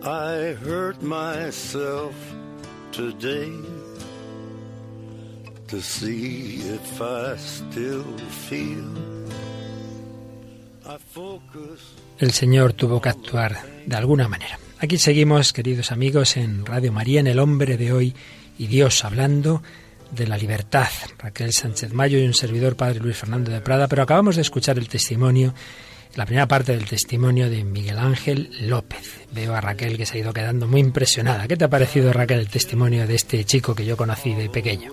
[0.04, 2.16] I hurt myself
[2.92, 3.54] today
[5.68, 8.04] to see if I still
[8.50, 9.22] feel.
[12.18, 14.60] El Señor tuvo que actuar de alguna manera.
[14.80, 18.16] Aquí seguimos, queridos amigos, en Radio María, en El Hombre de Hoy
[18.58, 19.62] y Dios, hablando
[20.12, 20.90] de la libertad.
[21.20, 24.78] Raquel Sánchez Mayo y un servidor, Padre Luis Fernando de Prada, pero acabamos de escuchar
[24.78, 25.54] el testimonio,
[26.16, 29.22] la primera parte del testimonio de Miguel Ángel López.
[29.34, 31.48] Veo a Raquel que se ha ido quedando muy impresionada.
[31.48, 34.92] ¿Qué te ha parecido, Raquel, el testimonio de este chico que yo conocí de pequeño?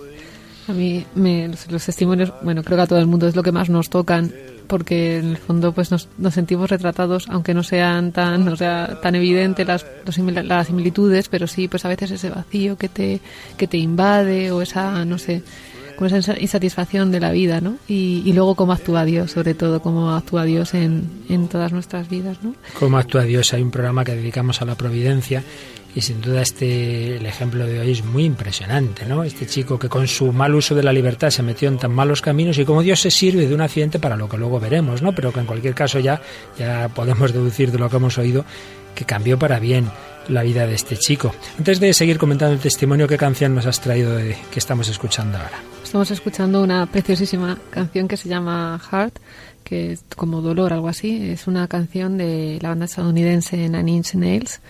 [0.67, 3.51] A mí me, los, testimonios, bueno, creo que a todo el mundo es lo que
[3.51, 4.31] más nos tocan
[4.67, 8.99] porque en el fondo pues nos, nos sentimos retratados aunque no sean tan no sea
[9.01, 9.83] tan evidente las,
[10.45, 13.19] las similitudes pero sí pues a veces ese vacío que te
[13.57, 15.41] que te invade o esa no sé
[15.99, 17.75] con esa insatisfacción de la vida, ¿no?
[17.85, 22.07] Y, y, luego cómo actúa Dios, sobre todo cómo actúa Dios en, en todas nuestras
[22.07, 22.55] vidas, ¿no?
[22.79, 23.53] Cómo actúa Dios.
[23.53, 25.43] Hay un programa que dedicamos a la providencia
[25.93, 29.25] y sin duda este el ejemplo de hoy es muy impresionante, ¿no?
[29.25, 32.21] Este chico que con su mal uso de la libertad se metió en tan malos
[32.21, 35.13] caminos y cómo Dios se sirve de un accidente para lo que luego veremos, ¿no?
[35.13, 36.21] Pero que en cualquier caso ya
[36.57, 38.45] ya podemos deducir de lo que hemos oído
[38.95, 39.91] que cambió para bien
[40.29, 41.33] la vida de este chico.
[41.57, 45.37] Antes de seguir comentando el testimonio, ¿qué canción nos has traído de que estamos escuchando
[45.37, 45.59] ahora?
[45.83, 49.19] Estamos escuchando una preciosísima canción que se llama Heart,
[49.63, 51.31] que es como dolor, algo así.
[51.31, 54.61] Es una canción de la banda estadounidense Nine Inch Nails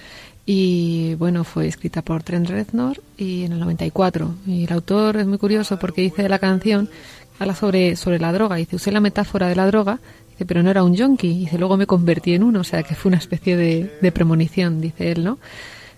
[0.46, 4.34] y bueno, fue escrita por Trent Reznor y en el 94.
[4.48, 6.90] Y el autor es muy curioso porque dice de la canción,
[7.38, 10.00] habla sobre, sobre la droga, dice, usé la metáfora de la droga,
[10.46, 13.10] pero no era un yonki, dice, luego me convertí en uno, o sea que fue
[13.10, 15.40] una especie de, de premonición, dice él, ¿no?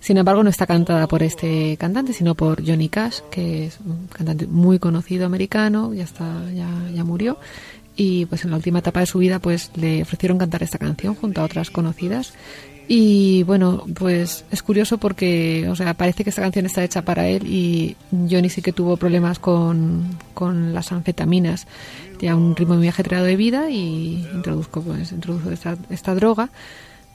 [0.02, 4.08] Sin embargo, no está cantada por este cantante, sino por Johnny Cash, que es un
[4.08, 7.38] cantante muy conocido americano, ya está, ya, ya murió.
[7.96, 11.14] Y pues en la última etapa de su vida, pues le ofrecieron cantar esta canción
[11.14, 12.34] junto a otras conocidas.
[12.88, 17.28] Y bueno, pues es curioso porque, o sea, parece que esta canción está hecha para
[17.28, 21.68] él y Johnny sí que tuvo problemas con, con las anfetaminas.
[22.22, 26.52] Tenía un ritmo muy ajetreado de vida y introduzco, pues, introdujo esta, esta droga.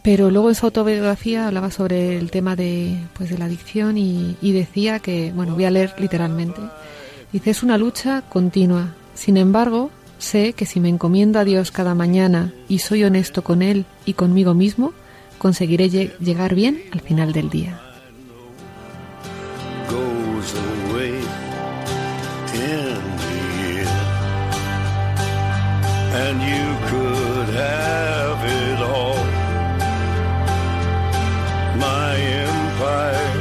[0.02, 4.34] Pero luego en su autobiografía hablaba sobre el tema de, pues, de la adicción y
[4.42, 6.60] decía que, bueno, voy a leer literalmente.
[7.32, 8.96] Dice, es una lucha continua.
[9.14, 13.62] Sin embargo, sé que si me encomiendo a Dios cada mañana y soy honesto con
[13.62, 14.92] Él y conmigo mismo,
[15.38, 17.80] conseguiré llegar bien al final del día.
[26.28, 29.22] And you could have it all.
[31.78, 32.12] My
[32.48, 33.40] empire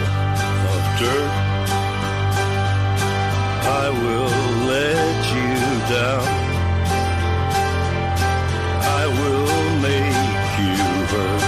[0.74, 1.34] of dirt.
[3.82, 4.38] I will
[4.74, 5.56] let you
[5.96, 6.28] down.
[9.00, 10.78] I will make you
[11.12, 11.46] hurt.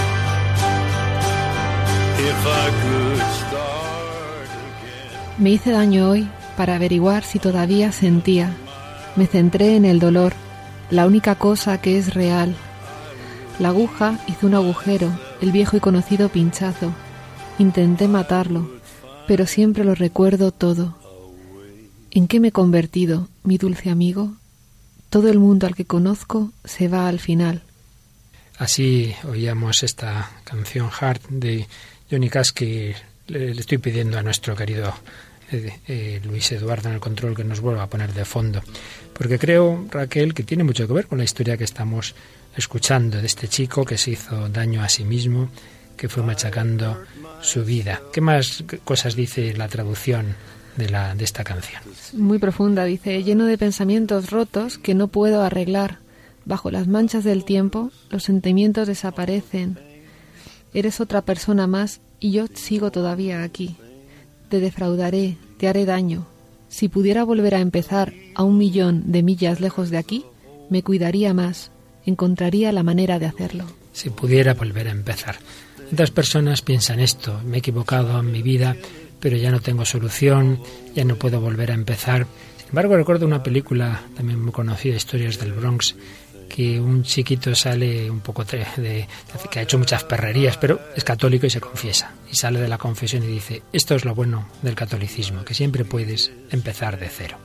[5.38, 8.50] Me hice daño hoy para averiguar si todavía sentía.
[9.14, 10.32] Me centré en el dolor,
[10.90, 12.56] la única cosa que es real.
[13.58, 16.92] La aguja hizo un agujero, el viejo y conocido pinchazo.
[17.58, 18.70] Intenté matarlo,
[19.26, 20.96] pero siempre lo recuerdo todo.
[22.10, 24.32] ¿En qué me he convertido, mi dulce amigo?
[25.10, 27.62] Todo el mundo al que conozco se va al final.
[28.58, 31.66] Así oíamos esta canción Heart de
[32.10, 32.96] Johnny Cash que
[33.28, 34.94] le, estoy pidiendo a nuestro querido
[35.50, 38.60] eh, eh, Luis Eduardo en el control que nos vuelva a poner de fondo.
[39.12, 42.14] Porque creo, Raquel, que tiene mucho que ver con la historia que estamos
[42.56, 45.48] escuchando de este chico que se hizo daño a sí mismo,
[45.96, 47.02] que fue machacando
[47.40, 48.00] su vida.
[48.12, 50.34] ¿Qué más cosas dice la traducción
[50.76, 51.82] de, la, de esta canción?
[52.14, 55.98] Muy profunda, dice, lleno de pensamientos rotos que no puedo arreglar.
[56.44, 59.78] Bajo las manchas del tiempo, los sentimientos desaparecen.
[60.72, 63.76] Eres otra persona más y yo sigo todavía aquí.
[64.48, 66.26] Te defraudaré, te haré daño.
[66.68, 70.24] Si pudiera volver a empezar a un millón de millas lejos de aquí,
[70.70, 71.70] me cuidaría más,
[72.06, 73.64] encontraría la manera de hacerlo.
[73.92, 75.36] Si pudiera volver a empezar.
[75.90, 78.76] Muchas personas piensan esto, me he equivocado en mi vida,
[79.20, 80.60] pero ya no tengo solución,
[80.94, 82.26] ya no puedo volver a empezar.
[82.58, 85.94] Sin embargo, recuerdo una película también muy conocida, Historias del Bronx,
[86.48, 89.06] que un chiquito sale un poco de,
[89.50, 92.12] que ha hecho muchas perrerías, pero es católico y se confiesa.
[92.30, 95.84] Y sale de la confesión y dice, esto es lo bueno del catolicismo, que siempre
[95.84, 97.38] puedes empezar de cero.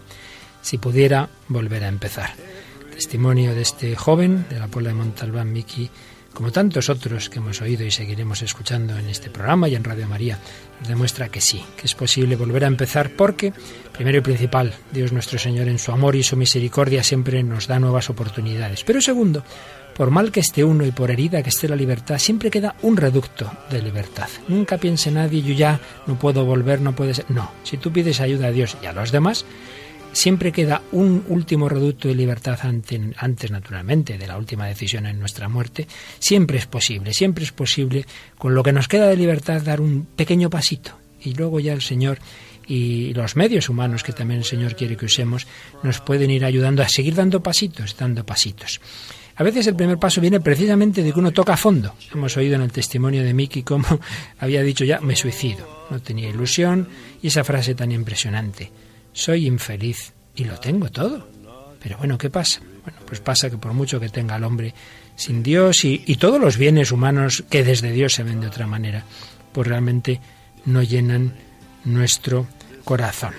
[0.61, 2.31] Si pudiera volver a empezar.
[2.91, 5.89] Testimonio de este joven de la Puebla de Montalbán, Miki,
[6.33, 10.07] como tantos otros que hemos oído y seguiremos escuchando en este programa y en Radio
[10.07, 10.39] María,
[10.79, 13.53] nos demuestra que sí, que es posible volver a empezar porque,
[13.91, 17.79] primero y principal, Dios nuestro Señor en su amor y su misericordia siempre nos da
[17.79, 18.83] nuevas oportunidades.
[18.83, 19.43] Pero segundo,
[19.95, 22.97] por mal que esté uno y por herida que esté la libertad, siempre queda un
[22.97, 24.27] reducto de libertad.
[24.47, 27.25] Nunca piense nadie, yo ya no puedo volver, no puede ser.
[27.29, 29.45] No, si tú pides ayuda a Dios y a los demás,
[30.13, 35.49] siempre queda un último reducto de libertad antes, naturalmente, de la última decisión en nuestra
[35.49, 35.87] muerte.
[36.19, 38.05] Siempre es posible, siempre es posible,
[38.37, 40.97] con lo que nos queda de libertad, dar un pequeño pasito.
[41.21, 42.19] Y luego ya el Señor
[42.65, 45.47] y los medios humanos que también el Señor quiere que usemos
[45.83, 48.79] nos pueden ir ayudando a seguir dando pasitos, dando pasitos.
[49.35, 51.95] A veces el primer paso viene precisamente de que uno toca a fondo.
[52.13, 53.85] Hemos oído en el testimonio de Miki cómo
[54.39, 55.85] había dicho ya, me suicido.
[55.89, 56.87] No tenía ilusión
[57.21, 58.71] y esa frase tan impresionante
[59.13, 61.27] soy infeliz y lo tengo todo.
[61.81, 62.61] Pero bueno, ¿qué pasa?
[62.83, 64.73] Bueno, pues pasa que por mucho que tenga el hombre
[65.15, 69.05] sin Dios y, todos los bienes humanos que desde Dios se ven de otra manera,
[69.51, 70.19] pues realmente
[70.65, 71.33] no llenan
[71.85, 72.47] nuestro
[72.83, 73.33] corazón.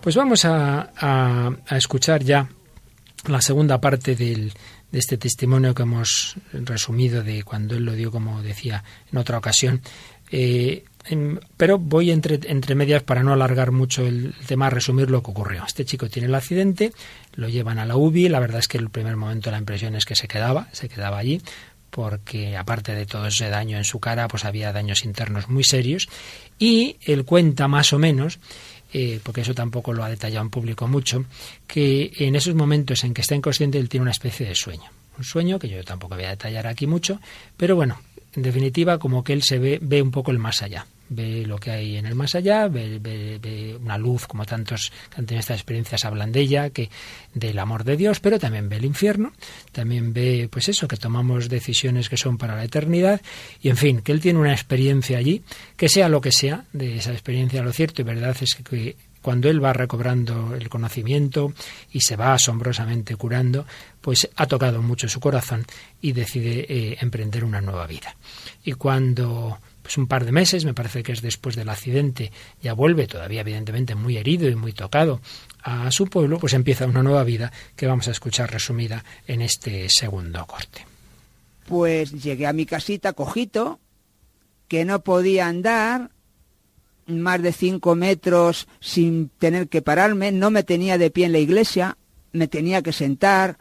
[0.00, 2.48] Pues vamos a, a escuchar ya
[3.28, 4.52] la segunda parte del,
[4.92, 9.38] de este testimonio que hemos resumido de cuando él lo dio, como decía en otra
[9.38, 9.80] ocasión.
[10.30, 10.84] Eh,
[11.56, 15.64] pero voy entre, medias para no alargar mucho el tema, resumir lo que ocurrió.
[15.66, 16.92] Este chico tiene el accidente,
[17.34, 20.04] lo llevan a la UBI, la verdad es que el primer momento la impresión es
[20.04, 21.42] que se quedaba, se quedaba allí,
[21.90, 26.08] porque aparte de todo ese daño en su cara, pues había daños internos muy serios,
[26.58, 28.38] y él cuenta más o menos
[28.94, 31.24] eh, porque eso tampoco lo ha detallado en público mucho,
[31.66, 34.90] que en esos momentos en que está inconsciente él tiene una especie de sueño.
[35.16, 37.18] Un sueño que yo tampoco voy a detallar aquí mucho,
[37.56, 37.98] pero bueno,
[38.34, 40.86] en definitiva como que él se ve, ve un poco el más allá.
[41.08, 45.26] Ve lo que hay en el más allá, ve, una luz, como tantos que han
[45.26, 46.88] tenido estas experiencias hablan de ella, que
[47.34, 49.32] del amor de Dios, pero también ve el infierno,
[49.72, 53.20] también ve, pues eso, que tomamos decisiones que son para la eternidad,
[53.60, 55.42] y en fin, que él tiene una experiencia allí,
[55.76, 59.48] que sea lo que sea de esa experiencia, lo cierto y verdad es que cuando
[59.48, 61.54] él va recobrando el conocimiento
[61.90, 63.64] y se va asombrosamente curando,
[64.00, 65.64] pues ha tocado mucho su corazón
[66.00, 68.16] y decide eh, emprender una nueva vida.
[68.64, 72.30] Y cuando pues un par de meses, me parece que es después del accidente,
[72.62, 75.20] ya vuelve, todavía evidentemente muy herido y muy tocado
[75.62, 79.88] a su pueblo, pues empieza una nueva vida que vamos a escuchar resumida en este
[79.88, 80.86] segundo corte.
[81.66, 83.80] Pues llegué a mi casita cojito,
[84.68, 86.10] que no podía andar
[87.20, 91.38] más de cinco metros sin tener que pararme, no me tenía de pie en la
[91.38, 91.96] iglesia,
[92.32, 93.58] me tenía que sentar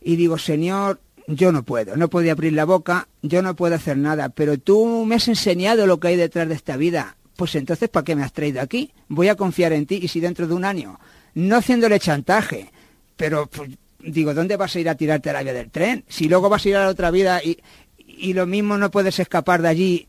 [0.00, 3.96] y digo, Señor, yo no puedo, no podía abrir la boca, yo no puedo hacer
[3.98, 7.16] nada, pero tú me has enseñado lo que hay detrás de esta vida.
[7.36, 8.92] Pues entonces, ¿para qué me has traído aquí?
[9.08, 10.98] Voy a confiar en ti y si dentro de un año,
[11.34, 12.72] no haciéndole chantaje,
[13.16, 16.04] pero pues, digo, ¿dónde vas a ir a tirarte a la vía del tren?
[16.08, 17.58] Si luego vas a ir a la otra vida y,
[17.98, 20.08] y lo mismo no puedes escapar de allí,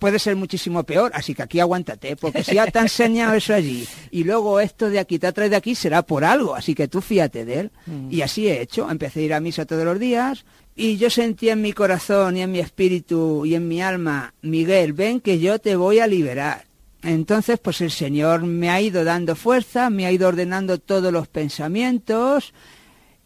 [0.00, 3.54] puede ser muchísimo peor, así que aquí aguántate, porque si ya te ha enseñado eso
[3.54, 6.88] allí y luego esto de aquí te traído de aquí será por algo, así que
[6.88, 7.70] tú fíate de él.
[7.86, 8.10] Mm.
[8.10, 11.50] Y así he hecho, empecé a ir a misa todos los días y yo sentí
[11.50, 15.58] en mi corazón y en mi espíritu y en mi alma, Miguel, ven que yo
[15.58, 16.64] te voy a liberar.
[17.02, 21.28] Entonces, pues el Señor me ha ido dando fuerza, me ha ido ordenando todos los
[21.28, 22.52] pensamientos,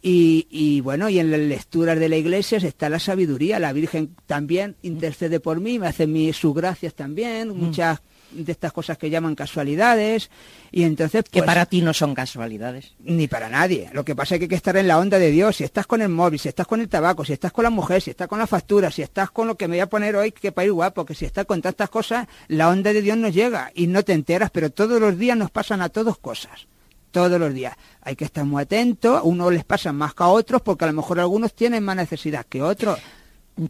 [0.07, 3.57] y, bueno, y en las lecturas de la iglesia está la sabiduría.
[3.57, 7.57] La Virgen también intercede por mí, me hace mis, sus gracias también, mm.
[7.57, 10.29] muchas de estas cosas que llaman casualidades.
[10.71, 11.23] Y entonces.
[11.23, 12.93] que pues, para ti no son casualidades.
[12.99, 13.89] Ni para nadie.
[13.93, 15.55] Lo que pasa es que hay que estar en la onda de Dios.
[15.55, 17.99] Si estás con el móvil, si estás con el tabaco, si estás con la mujer,
[17.99, 20.31] si estás con la factura, si estás con lo que me voy a poner hoy,
[20.31, 23.33] que para ir guapo, que si estás con tantas cosas, la onda de Dios nos
[23.33, 26.67] llega y no te enteras, pero todos los días nos pasan a todos cosas
[27.15, 27.73] todos los días.
[28.01, 30.89] Hay que estar muy atentos, a unos les pasa más que a otros porque a
[30.89, 32.99] lo mejor algunos tienen más necesidad que otros.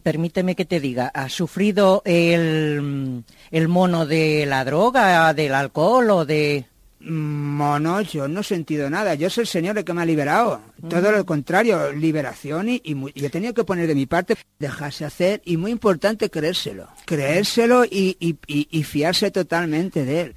[0.02, 6.24] Permíteme que te diga, ¿has sufrido el, el mono de la droga, del alcohol o
[6.24, 6.66] de...?
[6.98, 9.14] Mono, yo no he sentido nada.
[9.14, 10.60] Yo soy el Señor el que me ha liberado.
[10.88, 15.40] Todo lo contrario, liberación y, y he tenido que poner de mi parte, dejarse hacer
[15.44, 16.88] y muy importante creérselo.
[17.04, 20.36] Creérselo y, y, y fiarse totalmente de él.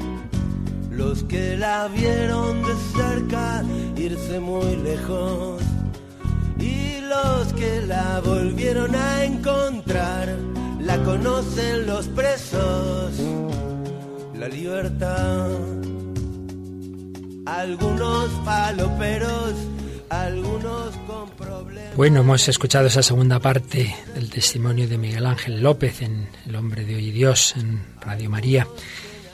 [0.91, 3.63] los que la vieron de cerca
[3.95, 5.61] irse muy lejos.
[6.59, 10.35] Y los que la volvieron a encontrar
[10.79, 13.13] la conocen los presos.
[14.35, 15.49] La libertad.
[17.45, 19.53] Algunos paloperos
[20.09, 21.95] algunos con problemas.
[21.95, 26.83] Bueno hemos escuchado esa segunda parte del testimonio de Miguel Ángel López en El hombre
[26.83, 28.67] de hoy y Dios en Radio María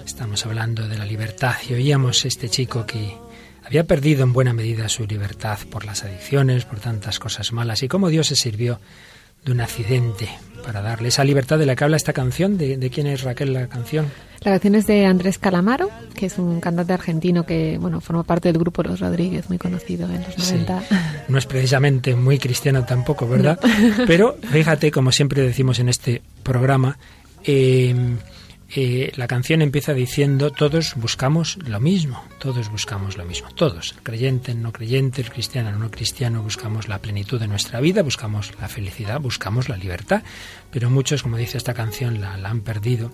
[0.07, 3.17] Estamos hablando de la libertad y oíamos este chico que
[3.65, 7.89] había perdido en buena medida su libertad por las adicciones, por tantas cosas malas y
[7.89, 8.79] cómo Dios se sirvió
[9.43, 10.29] de un accidente,
[10.63, 12.57] para darle esa libertad de la que habla esta canción.
[12.57, 14.05] ¿De, de quién es Raquel la canción?
[14.43, 18.47] La canción es de Andrés Calamaro, que es un cantante argentino que bueno forma parte
[18.47, 20.83] del grupo Los Rodríguez, muy conocido en los 90.
[21.27, 23.59] No es precisamente muy cristiano tampoco, ¿verdad?
[24.07, 26.97] Pero fíjate, como siempre decimos en este programa,
[27.43, 27.93] eh,
[28.75, 34.03] eh, la canción empieza diciendo todos buscamos lo mismo, todos buscamos lo mismo, todos, el
[34.03, 38.67] creyente, no creyente, el cristiano, no cristiano, buscamos la plenitud de nuestra vida, buscamos la
[38.67, 40.21] felicidad, buscamos la libertad,
[40.69, 43.11] pero muchos, como dice esta canción, la, han perdido.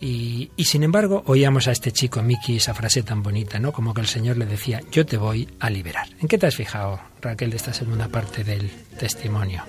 [0.00, 3.72] Y, y, sin embargo, oíamos a este chico Miki esa frase tan bonita, ¿no?
[3.72, 6.08] Como que el Señor le decía, yo te voy a liberar.
[6.20, 8.68] ¿En qué te has fijado, Raquel, de esta segunda parte del
[8.98, 9.62] testimonio?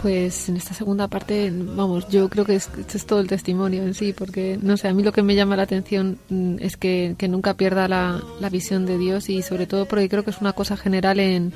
[0.00, 3.92] Pues en esta segunda parte, vamos, yo creo que es, es, todo el testimonio en
[3.92, 7.16] sí, porque, no sé, a mí lo que me llama la atención mm, es que,
[7.18, 10.40] que nunca pierda la, la visión de Dios y sobre todo porque creo que es
[10.40, 11.52] una cosa general en,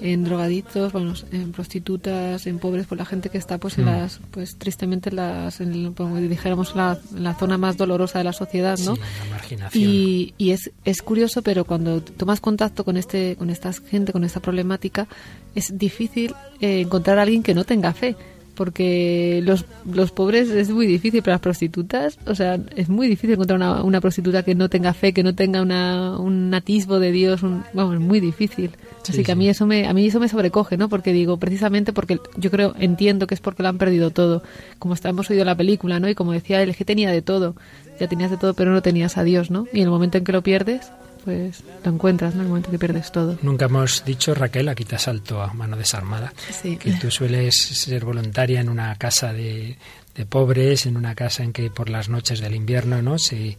[0.00, 3.88] en drogadictos, bueno, en prostitutas, en pobres, por la gente que está pues en Mm.
[3.88, 8.24] las, pues tristemente en las, en, como dijéramos, la, en la zona más dolorosa de
[8.24, 8.96] la sociedad, ¿no?
[8.96, 9.84] Sí, la marginación.
[9.84, 14.24] Y, y es, es curioso, pero cuando tomas contacto con este, con esta gente, con
[14.24, 15.06] esta problemática,
[15.54, 18.16] es difícil eh, encontrar a alguien que no tenga fe.
[18.58, 23.30] Porque los, los pobres es muy difícil, pero las prostitutas, o sea, es muy difícil
[23.34, 27.12] encontrar una, una prostituta que no tenga fe, que no tenga una, un atisbo de
[27.12, 28.72] Dios, un, vamos, es muy difícil.
[29.04, 29.38] Sí, Así que a sí.
[29.38, 30.88] mí eso me, a mí eso me sobrecoge, ¿no?
[30.88, 34.42] Porque digo, precisamente porque yo creo, entiendo que es porque lo han perdido todo.
[34.78, 36.08] Como está- hemos oído la película, ¿no?
[36.08, 37.54] Y como decía él, es que tenía de todo.
[38.00, 39.66] Ya tenías de todo, pero no tenías a Dios, ¿no?
[39.72, 40.90] Y en el momento en que lo pierdes,
[41.24, 42.40] pues lo encuentras, ¿no?
[42.40, 43.38] En el momento que pierdes todo.
[43.42, 46.76] Nunca hemos dicho, Raquel, aquí te asalto a mano desarmada, Sí.
[46.76, 49.76] que tú sueles ser voluntaria en una casa de,
[50.14, 53.56] de pobres, en una casa en que por las noches del invierno no se,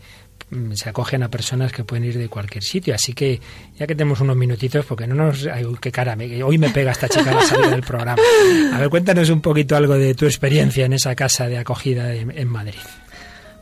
[0.50, 2.96] mm, se acogen a personas que pueden ir de cualquier sitio.
[2.96, 3.40] Así que
[3.78, 5.46] ya que tenemos unos minutitos, porque no nos...
[5.48, 8.22] Ay, qué cara, me- hoy me pega esta chica la salida del programa.
[8.74, 12.32] A ver, cuéntanos un poquito algo de tu experiencia en esa casa de acogida en,
[12.38, 12.74] en Madrid.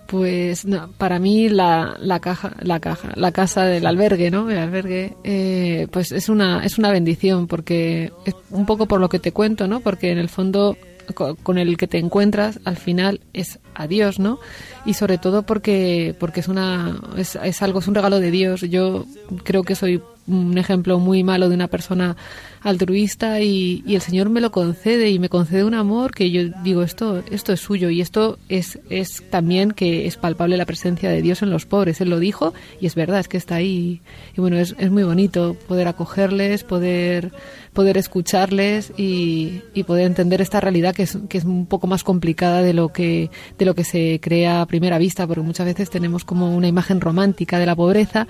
[0.08, 4.49] Pues no, para mí la, la caja, la caja, la casa del albergue, ¿no?
[4.49, 9.10] El albergue, eh, pues es una, es una bendición porque es un poco por lo
[9.10, 9.82] que te cuento, ¿no?
[9.82, 10.78] Porque en el fondo
[11.14, 14.39] co- con el que te encuentras al final es a Dios, ¿no?
[14.86, 18.61] Y sobre todo porque porque es una es, es algo es un regalo de Dios.
[18.61, 19.05] Yo
[19.43, 22.17] creo que soy un ejemplo muy malo de una persona
[22.61, 26.49] altruista y, y el Señor me lo concede y me concede un amor que yo
[26.63, 31.09] digo esto esto es suyo y esto es es también que es palpable la presencia
[31.09, 32.01] de Dios en los pobres.
[32.01, 34.01] Él lo dijo y es verdad, es que está ahí
[34.36, 37.32] y bueno, es, es muy bonito poder acogerles, poder
[37.78, 42.03] poder escucharles y, y poder entender esta realidad que es, que es un poco más
[42.03, 45.89] complicada de lo que de lo que se crea a primera vista, porque muchas veces
[45.89, 48.28] tenemos como una imagen romántica de la pobreza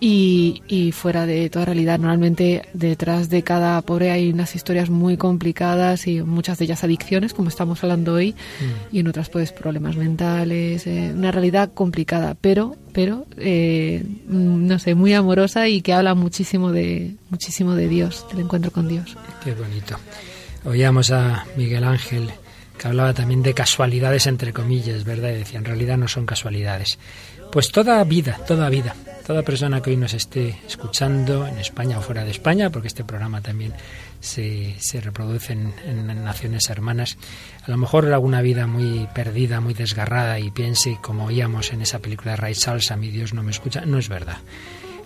[0.00, 1.98] y, y fuera de toda realidad.
[1.98, 7.32] Normalmente detrás de cada pobre hay unas historias muy complicadas y muchas de ellas adicciones,
[7.32, 8.34] como estamos hablando hoy,
[8.92, 14.78] y en otras pues problemas mentales, eh, una realidad complicada, pero pero eh, mm, no
[14.78, 19.16] sé, muy amorosa y que habla muchísimo de muchísimo de Dios, del encuentro con Dios.
[19.42, 19.96] Qué bonito.
[20.64, 22.30] Oíamos a Miguel Ángel
[22.78, 25.30] que hablaba también de casualidades entre comillas, ¿verdad?
[25.30, 26.98] Y decía, en realidad no son casualidades.
[27.52, 28.96] Pues toda vida, toda vida,
[29.26, 33.04] toda persona que hoy nos esté escuchando en España o fuera de España, porque este
[33.04, 33.72] programa también
[34.20, 37.16] se, se reproduce en, en naciones hermanas,
[37.64, 42.00] a lo mejor alguna vida muy perdida, muy desgarrada y piense, como oíamos en esa
[42.00, 44.38] película de Ray Charles, a mi Dios no me escucha, no es verdad,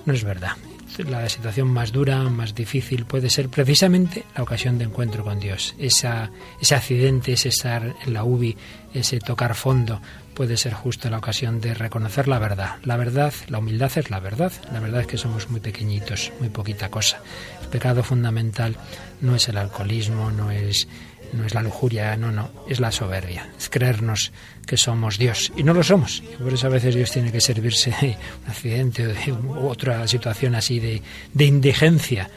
[0.07, 0.57] no es verdad
[1.05, 5.75] la situación más dura, más difícil, puede ser precisamente la ocasión de encuentro con Dios.
[5.79, 6.31] Esa,
[6.61, 8.57] ese accidente, ese estar en la UBI,
[8.95, 10.01] ese tocar fondo,
[10.35, 12.77] puede ser justo la ocasión de reconocer la verdad.
[12.85, 14.53] La verdad, la humildad es la verdad.
[14.73, 17.21] La verdad es que somos muy pequeñitos, muy poquita cosa.
[17.63, 18.77] El pecado fundamental
[19.21, 20.89] no es el alcoholismo, no es
[21.33, 24.33] no es la lujuria, no, no, es la soberbia, es creernos
[24.69, 26.23] que somos Dios y no lo somos.
[26.39, 29.33] Por eso a veces Dios tiene que servirse de un accidente o de
[29.67, 31.03] otra situación así de,
[31.33, 32.29] de indigencia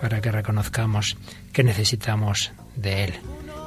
[0.00, 1.16] para que reconozcamos
[1.52, 3.12] que necesitamos de Él,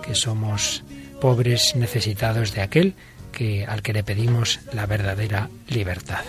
[0.03, 0.83] que somos
[1.21, 2.95] pobres necesitados de aquel
[3.31, 6.25] que, al que le pedimos la verdadera libertad.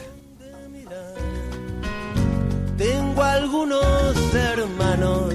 [2.76, 5.34] Tengo algunos hermanos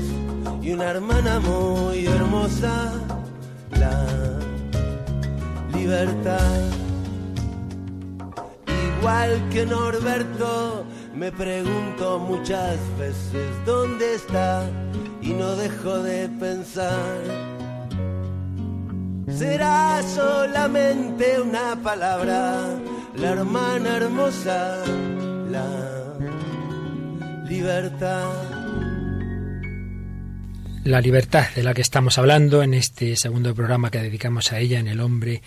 [0.62, 2.94] y una hermana muy hermosa,
[3.72, 4.53] la
[5.84, 6.62] libertad.
[8.98, 14.66] Igual que Norberto, me pregunto muchas veces dónde está
[15.22, 17.20] y no dejo de pensar.
[19.28, 22.40] Será solamente una palabra,
[23.16, 24.84] la hermana hermosa,
[25.52, 25.68] la
[27.50, 28.32] libertad.
[30.86, 34.80] La libertad de la que estamos hablando en este segundo programa que dedicamos a ella
[34.80, 35.42] en El hombre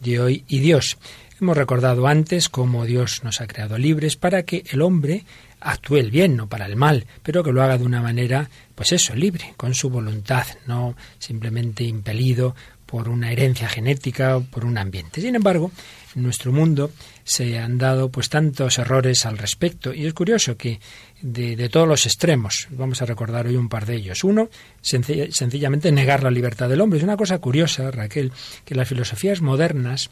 [0.00, 0.98] de hoy y Dios.
[1.40, 5.24] Hemos recordado antes cómo Dios nos ha creado libres para que el hombre
[5.60, 8.92] actúe el bien, no para el mal, pero que lo haga de una manera, pues
[8.92, 14.78] eso, libre, con su voluntad, no simplemente impelido por una herencia genética o por un
[14.78, 15.20] ambiente.
[15.20, 15.70] Sin embargo,
[16.16, 16.90] en nuestro mundo
[17.22, 20.80] se han dado pues tantos errores al respecto y es curioso que
[21.20, 24.24] de, todos los extremos, vamos a recordar hoy un par de ellos.
[24.24, 24.48] Uno,
[24.80, 26.98] sencillamente negar la libertad del hombre.
[26.98, 28.32] Es una cosa curiosa, Raquel,
[28.64, 30.10] que las filosofías modernas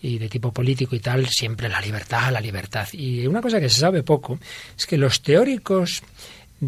[0.00, 2.86] y de tipo político y tal, siempre la libertad, la libertad.
[2.92, 4.38] Y una cosa que se sabe poco
[4.76, 6.02] es que los teóricos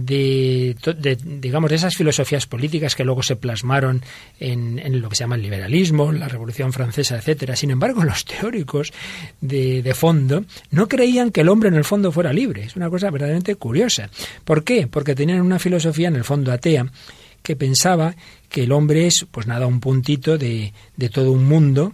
[0.05, 0.77] de,
[1.25, 4.03] digamos, de esas filosofías políticas que luego se plasmaron
[4.41, 7.57] en, en, lo que se llama el liberalismo, la Revolución Francesa, etcétera.
[7.57, 8.93] Sin embargo, los teóricos
[9.41, 12.65] de, de, fondo no creían que el hombre en el fondo fuera libre.
[12.65, 14.11] Es una cosa verdaderamente curiosa.
[14.45, 14.87] ¿Por qué?
[14.87, 16.87] Porque tenían una filosofía en el fondo atea
[17.43, 18.17] que pensaba
[18.49, 21.93] que el hombre es, pues nada, un puntito de, de todo un mundo,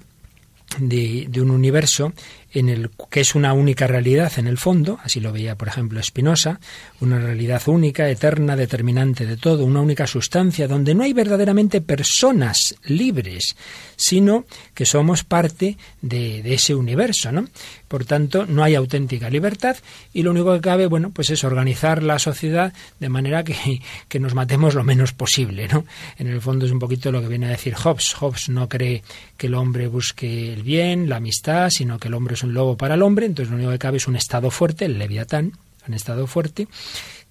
[0.78, 2.12] de, de un universo
[2.52, 6.02] en el que es una única realidad en el fondo, así lo veía por ejemplo
[6.02, 6.60] Spinoza,
[7.00, 12.74] una realidad única, eterna, determinante de todo, una única sustancia donde no hay verdaderamente personas
[12.84, 13.56] libres,
[13.96, 14.44] sino
[14.74, 17.48] que somos parte de, ese universo, ¿no?
[17.88, 19.76] Por tanto, no hay auténtica libertad
[20.12, 24.20] y lo único que cabe, bueno, pues es organizar la sociedad de manera que, que
[24.20, 25.84] nos matemos lo menos posible, ¿no?
[26.18, 28.14] En el fondo es un poquito lo que viene a decir Hobbes.
[28.14, 29.02] Hobbes no cree
[29.36, 32.76] que el hombre busque el bien, la amistad, sino que el hombre es un lobo
[32.76, 35.52] para el hombre, entonces lo único que cabe es un estado fuerte, el leviatán,
[35.86, 36.68] un estado fuerte,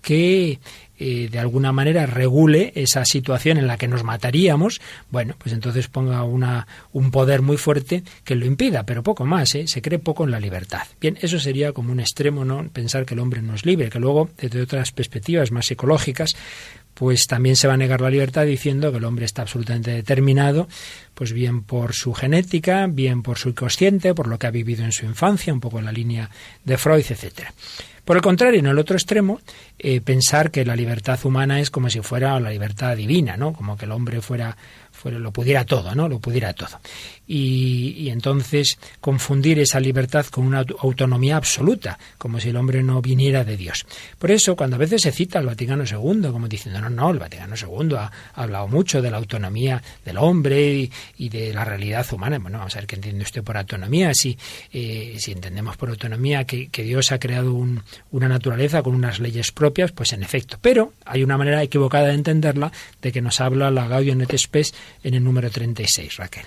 [0.02, 0.60] que
[1.04, 5.88] eh, de alguna manera regule esa situación en la que nos mataríamos, bueno, pues entonces
[5.88, 9.66] ponga una, un poder muy fuerte que lo impida, pero poco más, ¿eh?
[9.68, 10.84] se cree poco en la libertad.
[11.00, 12.68] Bien, eso sería como un extremo, ¿no?
[12.70, 16.36] Pensar que el hombre no es libre, que luego, desde otras perspectivas más psicológicas,
[16.94, 20.68] pues también se va a negar la libertad diciendo que el hombre está absolutamente determinado,
[21.14, 24.92] pues bien por su genética, bien por su inconsciente, por lo que ha vivido en
[24.92, 26.30] su infancia, un poco en la línea
[26.64, 27.54] de Freud, etcétera.
[28.06, 29.40] Por el contrario, en el otro extremo,
[29.78, 33.54] eh, pensar que la libertad humana es como si fuera la libertad divina, ¿no?
[33.54, 34.58] Como que el hombre fuera
[35.06, 36.08] lo pudiera todo, ¿no?
[36.08, 36.80] Lo pudiera todo.
[37.34, 43.46] Y, entonces confundir esa libertad con una autonomía absoluta, como si el hombre no viniera
[43.46, 43.86] de Dios.
[44.20, 47.20] Por eso, cuando a veces se cita al Vaticano II, como diciendo, no, no, el
[47.20, 52.38] Vaticano II ha, hablado mucho de la autonomía del hombre y, de la realidad humana.
[52.38, 54.14] Bueno, vamos a ver qué entiende usted por autonomía.
[54.14, 54.38] Si,
[54.74, 59.94] eh, si entendemos por autonomía que, Dios ha creado una naturaleza con unas leyes propias,
[59.94, 60.58] pues en efecto.
[60.62, 64.74] Pero hay una manera equivocada de entenderla, de que nos habla la Gaudium et Spes
[65.04, 66.46] en el número 36, Raquel.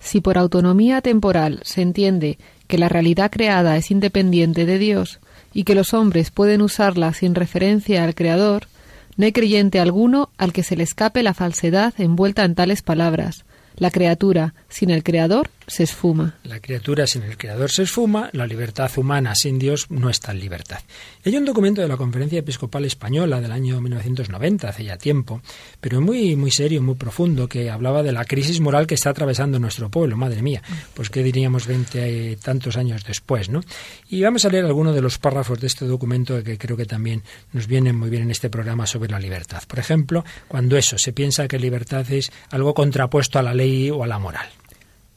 [0.00, 5.20] Si por autonomía temporal se entiende que la realidad creada es independiente de Dios
[5.52, 8.68] y que los hombres pueden usarla sin referencia al Creador,
[9.16, 13.44] no hay creyente alguno al que se le escape la falsedad envuelta en tales palabras.
[13.76, 16.34] La criatura sin el Creador se esfuma.
[16.44, 20.40] La criatura sin el creador se esfuma, la libertad humana sin Dios no está en
[20.40, 20.78] libertad.
[21.24, 25.40] Hay un documento de la Conferencia Episcopal Española del año 1990, hace ya tiempo,
[25.80, 29.58] pero muy, muy serio, muy profundo, que hablaba de la crisis moral que está atravesando
[29.58, 30.16] nuestro pueblo.
[30.16, 30.62] Madre mía,
[30.94, 33.60] pues qué diríamos veinte tantos años después, ¿no?
[34.08, 37.22] Y vamos a leer algunos de los párrafos de este documento que creo que también
[37.52, 39.62] nos vienen muy bien en este programa sobre la libertad.
[39.66, 44.04] Por ejemplo, cuando eso, se piensa que libertad es algo contrapuesto a la ley o
[44.04, 44.46] a la moral.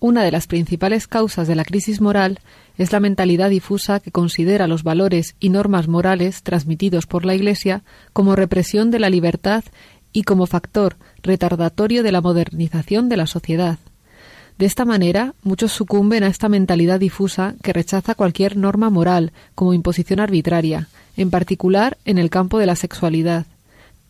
[0.01, 2.39] Una de las principales causas de la crisis moral
[2.77, 7.83] es la mentalidad difusa que considera los valores y normas morales transmitidos por la Iglesia
[8.13, 9.65] como represión de la libertad
[10.13, 13.77] y como factor retardatorio de la modernización de la sociedad.
[14.57, 19.73] De esta manera, muchos sucumben a esta mentalidad difusa que rechaza cualquier norma moral como
[19.73, 20.87] imposición arbitraria,
[21.17, 23.45] en particular en el campo de la sexualidad.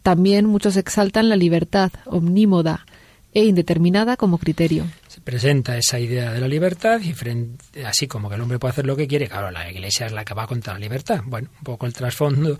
[0.03, 2.85] También muchos exaltan la libertad omnímoda
[3.33, 4.85] e indeterminada como criterio
[5.29, 8.85] presenta esa idea de la libertad y frente, así como que el hombre puede hacer
[8.85, 11.21] lo que quiere, claro, la Iglesia es la que va contra la libertad.
[11.25, 12.57] Bueno, un poco el trasfondo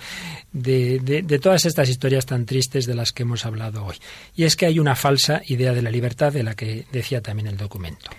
[0.51, 3.95] de, de, todas estas historias tan tristes de las que hemos hablado hoy.
[4.36, 7.47] Y es que hay una falsa idea de la libertad de la que decía también
[7.47, 8.09] el documento.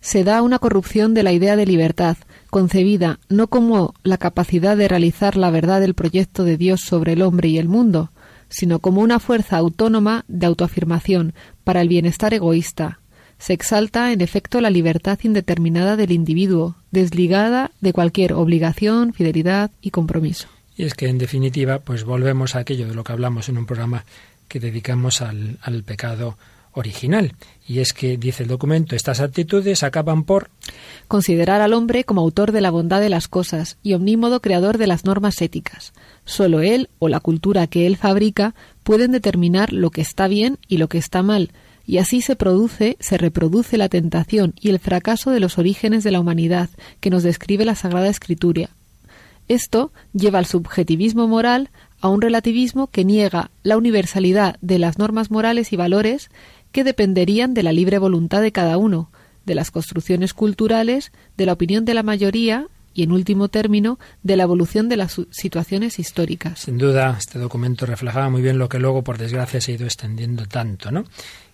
[0.00, 2.16] Se da una corrupción de la idea de libertad,
[2.50, 7.22] concebida no como la capacidad de realizar la verdad del proyecto de Dios sobre el
[7.22, 8.10] hombre y el mundo,
[8.48, 11.34] sino como una fuerza autónoma de autoafirmación
[11.64, 13.00] para el bienestar egoísta,
[13.38, 19.90] se exalta en efecto la libertad indeterminada del individuo, desligada de cualquier obligación, fidelidad y
[19.90, 20.48] compromiso.
[20.76, 23.66] Y es que en definitiva, pues volvemos a aquello de lo que hablamos en un
[23.66, 24.04] programa
[24.48, 26.36] que dedicamos al, al pecado
[26.78, 27.34] original.
[27.66, 30.50] Y es que, dice el documento, estas actitudes acaban por
[31.06, 34.86] considerar al hombre como autor de la bondad de las cosas y omnímodo creador de
[34.86, 35.92] las normas éticas.
[36.24, 38.54] Solo él o la cultura que él fabrica
[38.84, 41.50] pueden determinar lo que está bien y lo que está mal,
[41.86, 46.10] y así se produce, se reproduce la tentación y el fracaso de los orígenes de
[46.10, 46.68] la humanidad
[47.00, 48.68] que nos describe la Sagrada Escritura.
[49.48, 51.70] Esto lleva al subjetivismo moral
[52.02, 56.30] a un relativismo que niega la universalidad de las normas morales y valores
[56.78, 59.10] que dependerían de la libre voluntad de cada uno,
[59.44, 64.36] de las construcciones culturales, de la opinión de la mayoría y, en último término, de
[64.36, 66.60] la evolución de las situaciones históricas.
[66.60, 69.86] Sin duda, este documento reflejaba muy bien lo que luego, por desgracia, se ha ido
[69.86, 71.02] extendiendo tanto, ¿no?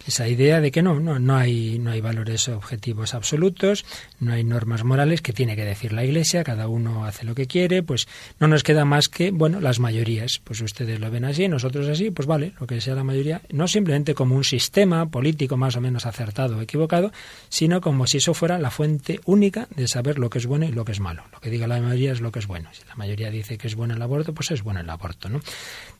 [0.06, 3.84] Esa idea de que no, no, no hay, no hay valores objetivos absolutos,
[4.20, 7.46] no hay normas morales que tiene que decir la Iglesia, cada uno hace lo que
[7.46, 8.06] quiere, pues
[8.38, 12.10] no nos queda más que, bueno, las mayorías, pues ustedes lo ven así, nosotros así,
[12.10, 15.80] pues vale, lo que sea la mayoría, no simplemente como un sistema político más o
[15.80, 17.12] menos acertado o equivocado,
[17.48, 20.72] sino como si eso fuera la fuente única de saber lo que es bueno y
[20.72, 21.24] lo que es malo.
[21.32, 22.68] Lo que diga la mayoría es lo que es bueno.
[22.72, 25.40] Si la mayoría dice que es bueno el aborto, pues es bueno el aborto, ¿no?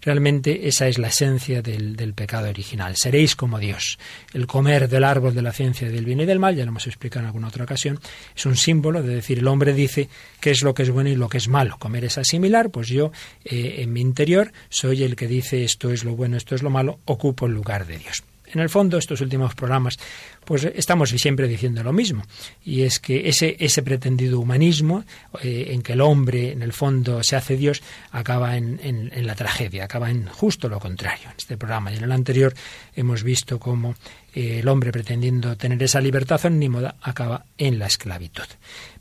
[0.00, 2.96] Realmente esa es la esencia del, del pecado original.
[2.96, 3.93] Seréis como Dios
[4.32, 6.86] el comer del árbol de la ciencia del bien y del mal, ya lo hemos
[6.86, 7.98] explicado en alguna otra ocasión,
[8.34, 10.08] es un símbolo de decir, el hombre dice
[10.40, 11.76] qué es lo que es bueno y lo que es malo.
[11.78, 13.12] Comer es asimilar, pues yo
[13.44, 16.70] eh, en mi interior soy el que dice esto es lo bueno, esto es lo
[16.70, 18.22] malo, ocupo el lugar de Dios.
[18.46, 19.98] En el fondo, estos últimos programas,
[20.44, 22.24] pues estamos siempre diciendo lo mismo,
[22.64, 25.04] y es que ese, ese pretendido humanismo,
[25.42, 29.84] eh, en que el hombre, en el fondo, se hace Dios, acaba en, la tragedia,
[29.84, 31.28] acaba en justo lo contrario.
[31.30, 32.54] En este programa y en el anterior
[32.94, 33.94] hemos visto cómo
[34.34, 38.46] eh, el hombre pretendiendo tener esa libertad omnímoda acaba en la esclavitud.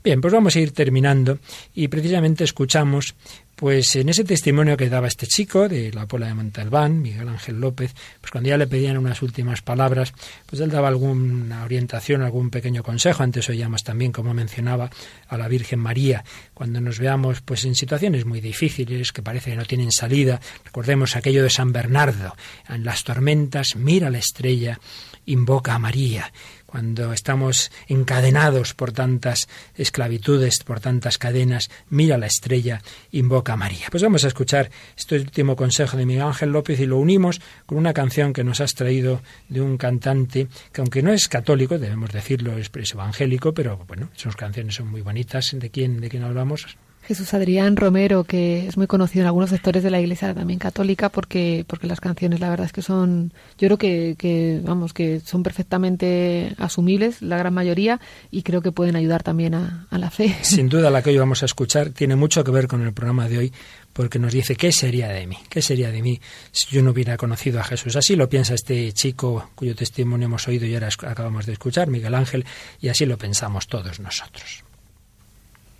[0.02, 1.38] Bien, pues vamos a ir terminando
[1.74, 3.14] y precisamente escuchamos
[3.54, 7.60] pues en ese testimonio que daba este chico de la Pola de Montalbán, Miguel Ángel
[7.60, 10.12] López, pues cuando ya le pedían unas últimas palabras,
[10.46, 10.88] pues él daba
[11.34, 13.22] alguna orientación, algún pequeño consejo.
[13.22, 14.90] Antes oíamos también, como mencionaba,
[15.28, 16.24] a la Virgen María,
[16.54, 20.40] cuando nos veamos pues en situaciones muy difíciles, que parece que no tienen salida.
[20.64, 22.34] Recordemos aquello de San Bernardo,
[22.68, 24.78] en las tormentas, mira la estrella,
[25.26, 26.32] invoca a María
[26.74, 33.86] cuando estamos encadenados por tantas esclavitudes, por tantas cadenas, mira la estrella, invoca a María.
[33.92, 37.78] Pues vamos a escuchar este último consejo de Miguel Ángel López y lo unimos con
[37.78, 42.10] una canción que nos has traído de un cantante que aunque no es católico, debemos
[42.10, 45.54] decirlo, es, evangélico, pero bueno, sus canciones son muy bonitas.
[45.56, 46.76] ¿De quién, de quién hablamos?
[47.06, 51.10] Jesús Adrián Romero, que es muy conocido en algunos sectores de la Iglesia también católica,
[51.10, 55.20] porque, porque las canciones, la verdad es que son, yo creo que, que, vamos, que
[55.20, 58.00] son perfectamente asumibles, la gran mayoría,
[58.30, 60.34] y creo que pueden ayudar también a, a la fe.
[60.42, 63.28] Sin duda, la que hoy vamos a escuchar tiene mucho que ver con el programa
[63.28, 63.52] de hoy,
[63.92, 66.20] porque nos dice qué sería de mí, qué sería de mí
[66.52, 67.96] si yo no hubiera conocido a Jesús.
[67.96, 72.14] Así lo piensa este chico cuyo testimonio hemos oído y ahora acabamos de escuchar, Miguel
[72.14, 72.44] Ángel,
[72.80, 74.64] y así lo pensamos todos nosotros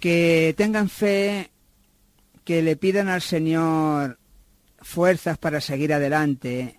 [0.04, 1.50] que tengan fe,
[2.44, 4.18] que le pidan al Señor
[4.82, 6.78] fuerzas para seguir adelante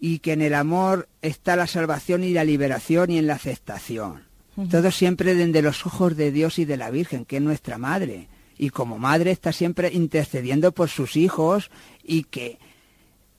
[0.00, 4.22] y que en el amor está la salvación y la liberación y en la aceptación.
[4.70, 8.28] Todo siempre desde los ojos de Dios y de la Virgen, que es nuestra madre.
[8.56, 11.70] Y como madre está siempre intercediendo por sus hijos
[12.02, 12.58] y que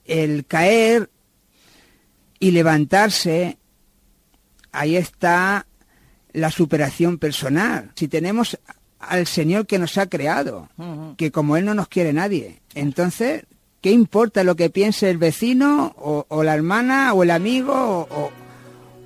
[0.04, 1.10] el caer
[2.38, 3.58] y levantarse,
[4.70, 5.66] ahí está
[6.32, 7.90] la superación personal.
[7.96, 8.56] Si tenemos
[9.08, 10.68] al Señor que nos ha creado,
[11.16, 12.60] que como Él no nos quiere nadie.
[12.74, 13.44] Entonces,
[13.80, 18.08] ¿qué importa lo que piense el vecino o, la hermana o el amigo?
[18.10, 18.30] O,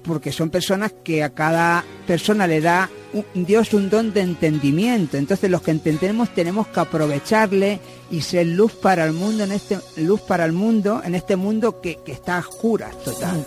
[0.02, 2.88] porque son personas que a cada persona le da
[3.34, 5.16] Dios un don de entendimiento.
[5.16, 7.80] Entonces los que entendemos tenemos que aprovecharle
[8.10, 11.80] y ser luz para el mundo en este luz para el mundo en este mundo
[11.80, 13.46] que, está a oscuras total.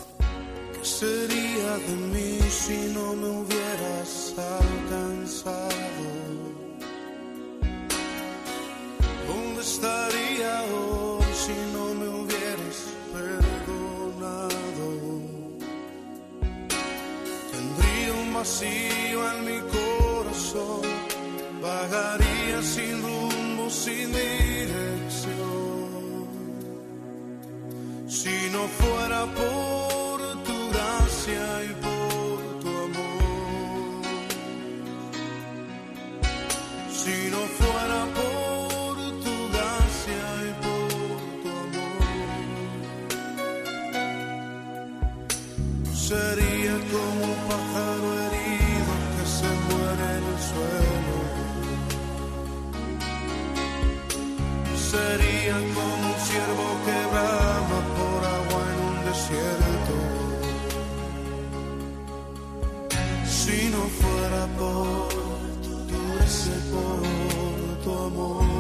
[0.82, 4.36] sería de mí si no me hubieras
[9.84, 12.78] estaría hoy si no me hubieras
[13.12, 14.88] perdonado?
[17.52, 20.84] Tendría un vacío en mi corazón,
[21.62, 25.44] vagaría sin rumbo, sin dirección.
[28.08, 30.18] Si no fuera por
[30.48, 34.04] tu gracia y por tu amor,
[37.02, 37.42] si no
[46.14, 51.18] sería como un pájaro herido que se muere en el suelo.
[54.92, 59.96] Sería como un ciervo que brama por agua en un desierto.
[63.38, 65.08] Si no fuera por
[65.64, 67.04] tu ese por
[67.84, 68.53] tu amor.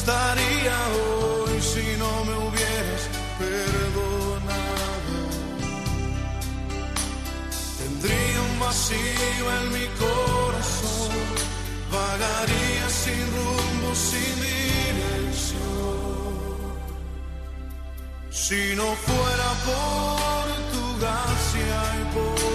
[0.00, 3.02] Estaría hoy si no me hubieras
[3.38, 5.14] perdonado?
[7.80, 11.26] Tendría un vacío en mi corazón,
[11.92, 15.60] vagaría sin rumbo, sin dirección.
[18.30, 22.49] Si no fuera por tu gracia y por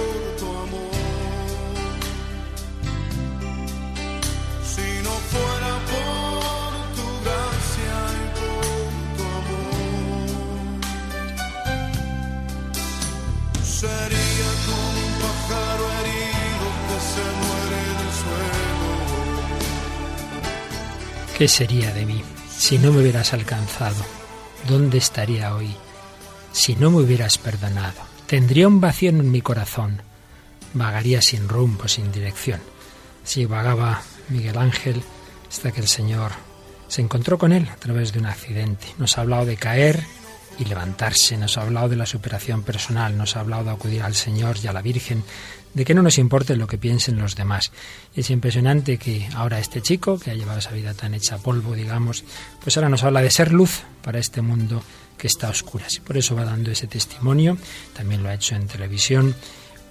[21.46, 24.04] ¿Qué sería de mí si no me hubieras alcanzado?
[24.68, 25.76] ¿Dónde estaría hoy
[26.52, 28.02] si no me hubieras perdonado?
[28.26, 30.02] Tendría un vacío en mi corazón.
[30.74, 32.62] Vagaría sin rumbo, sin dirección.
[33.24, 35.04] Así vagaba Miguel Ángel
[35.48, 36.32] hasta que el Señor
[36.88, 38.88] se encontró con él a través de un accidente.
[38.98, 40.04] Nos ha hablado de caer
[40.58, 44.16] y levantarse, nos ha hablado de la superación personal, nos ha hablado de acudir al
[44.16, 45.24] Señor y a la Virgen,
[45.76, 47.72] de que no nos importe lo que piensen los demás.
[48.16, 52.24] Es impresionante que ahora este chico, que ha llevado esa vida tan hecha polvo, digamos,
[52.64, 54.82] pues ahora nos habla de ser luz para este mundo
[55.18, 55.98] que está a oscuras.
[55.98, 57.58] Y por eso va dando ese testimonio,
[57.94, 59.36] también lo ha hecho en televisión,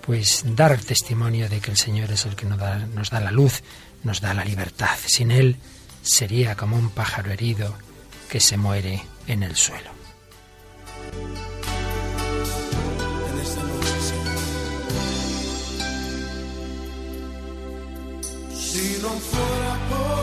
[0.01, 3.30] pues dar testimonio de que el Señor es el que nos da, nos da la
[3.30, 3.62] luz,
[4.03, 4.97] nos da la libertad.
[5.07, 5.57] Sin Él
[6.03, 7.74] sería como un pájaro herido
[8.30, 9.91] que se muere en el suelo.
[19.05, 20.14] Si no fuera por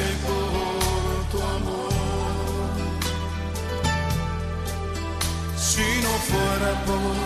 [0.00, 1.92] tu y por tu amor.
[5.56, 7.16] Si no fuera por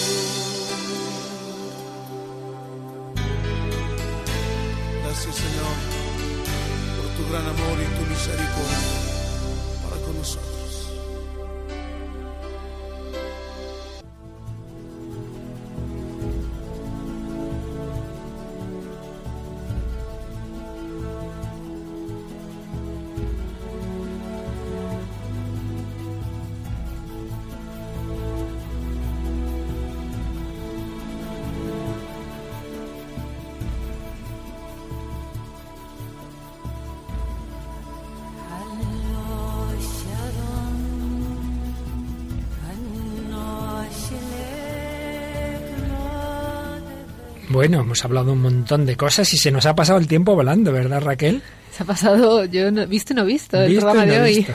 [5.05, 5.77] Gracias Señor
[6.97, 9.04] por tu gran amor y tu misericordia
[47.55, 50.73] Bueno, hemos hablado un montón de cosas y se nos ha pasado el tiempo volando,
[50.73, 51.41] ¿verdad, Raquel?
[51.71, 54.21] Se ha pasado, yo no, visto y no visto el Visto programa y no de
[54.23, 54.35] hoy.
[54.39, 54.53] visto.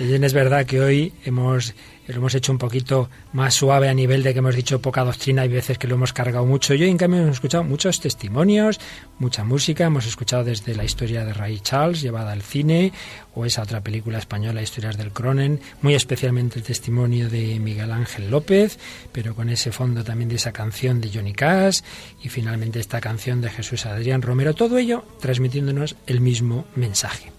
[0.00, 1.74] Y bien es verdad que hoy hemos
[2.12, 5.42] lo hemos hecho un poquito más suave a nivel de que hemos dicho poca doctrina,
[5.42, 6.74] hay veces que lo hemos cargado mucho.
[6.74, 8.80] Y hoy, en cambio, hemos escuchado muchos testimonios,
[9.18, 12.92] mucha música, hemos escuchado desde la historia de Ray Charles, llevada al cine,
[13.34, 18.30] o esa otra película española, Historias del Cronen, muy especialmente el testimonio de Miguel Ángel
[18.30, 18.78] López,
[19.12, 21.80] pero con ese fondo también de esa canción de Johnny Cash,
[22.22, 27.32] y finalmente esta canción de Jesús Adrián Romero, todo ello transmitiéndonos el mismo mensaje.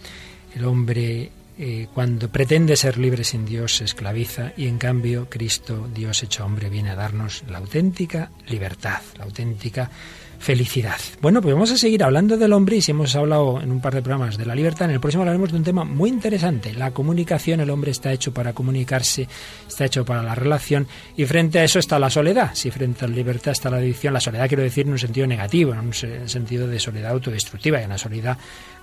[0.55, 5.87] El hombre eh, cuando pretende ser libre sin Dios se esclaviza y en cambio Cristo,
[5.93, 9.89] Dios hecho hombre, viene a darnos la auténtica libertad, la auténtica
[10.39, 10.97] felicidad.
[11.21, 13.93] Bueno, pues vamos a seguir hablando del hombre y si hemos hablado en un par
[13.93, 16.89] de programas de la libertad, en el próximo hablaremos de un tema muy interesante, la
[16.89, 17.59] comunicación.
[17.59, 19.27] El hombre está hecho para comunicarse,
[19.67, 22.55] está hecho para la relación y frente a eso está la soledad.
[22.55, 25.27] Si frente a la libertad está la adicción, la soledad quiero decir en un sentido
[25.27, 28.35] negativo, en un se- sentido de soledad autodestructiva y una soledad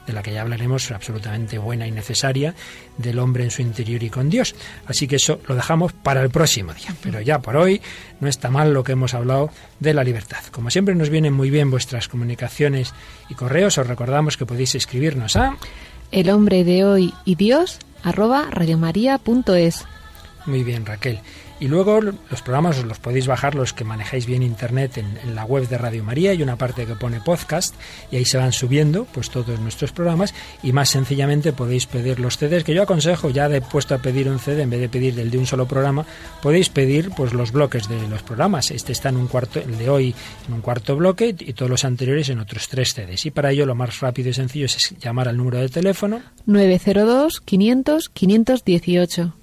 [0.09, 2.55] de la que ya hablaremos, absolutamente buena y necesaria,
[2.97, 4.55] del hombre en su interior y con Dios.
[4.87, 6.95] Así que eso lo dejamos para el próximo día.
[7.03, 7.81] Pero ya por hoy
[8.19, 10.43] no está mal lo que hemos hablado de la libertad.
[10.51, 12.95] Como siempre nos vienen muy bien vuestras comunicaciones
[13.29, 15.57] y correos, os recordamos que podéis escribirnos a
[16.11, 19.85] el hombre de hoy y Dios arroba radiomaria.es.
[20.47, 21.21] Muy bien, Raquel.
[21.61, 25.45] Y luego los programas os los podéis bajar los que manejáis bien internet en, la
[25.45, 26.31] web de Radio María.
[26.31, 27.75] Hay una parte que pone podcast
[28.11, 32.39] y ahí se van subiendo pues todos nuestros programas y más sencillamente podéis pedir los
[32.39, 35.19] CDs que yo aconsejo ya de puesto a pedir un CD en vez de pedir
[35.19, 36.07] el de un solo programa
[36.43, 38.71] podéis pedir pues los bloques de los programas.
[38.71, 40.15] Este está en un cuarto, el de hoy
[40.47, 43.27] en un cuarto bloque y todos los anteriores en otros tres CDs.
[43.27, 47.41] Y para ello lo más rápido y sencillo es llamar al número de teléfono 902
[47.41, 49.35] 500 518.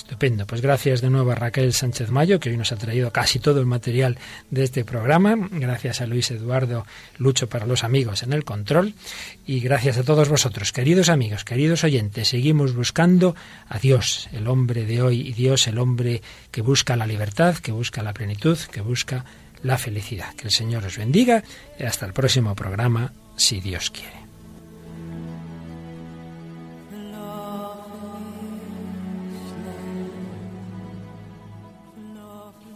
[0.00, 0.46] Estupendo.
[0.46, 3.60] Pues gracias de nuevo a Raquel Sánchez Mayo, que hoy nos ha traído casi todo
[3.60, 4.16] el material
[4.50, 5.36] de este programa.
[5.50, 6.86] Gracias a Luis Eduardo
[7.18, 8.94] Lucho para los amigos en el control.
[9.46, 12.28] Y gracias a todos vosotros, queridos amigos, queridos oyentes.
[12.28, 13.36] Seguimos buscando
[13.68, 17.70] a Dios, el hombre de hoy, y Dios, el hombre que busca la libertad, que
[17.70, 19.26] busca la plenitud, que busca
[19.62, 20.34] la felicidad.
[20.34, 21.44] Que el Señor os bendiga
[21.78, 24.19] y hasta el próximo programa, si Dios quiere.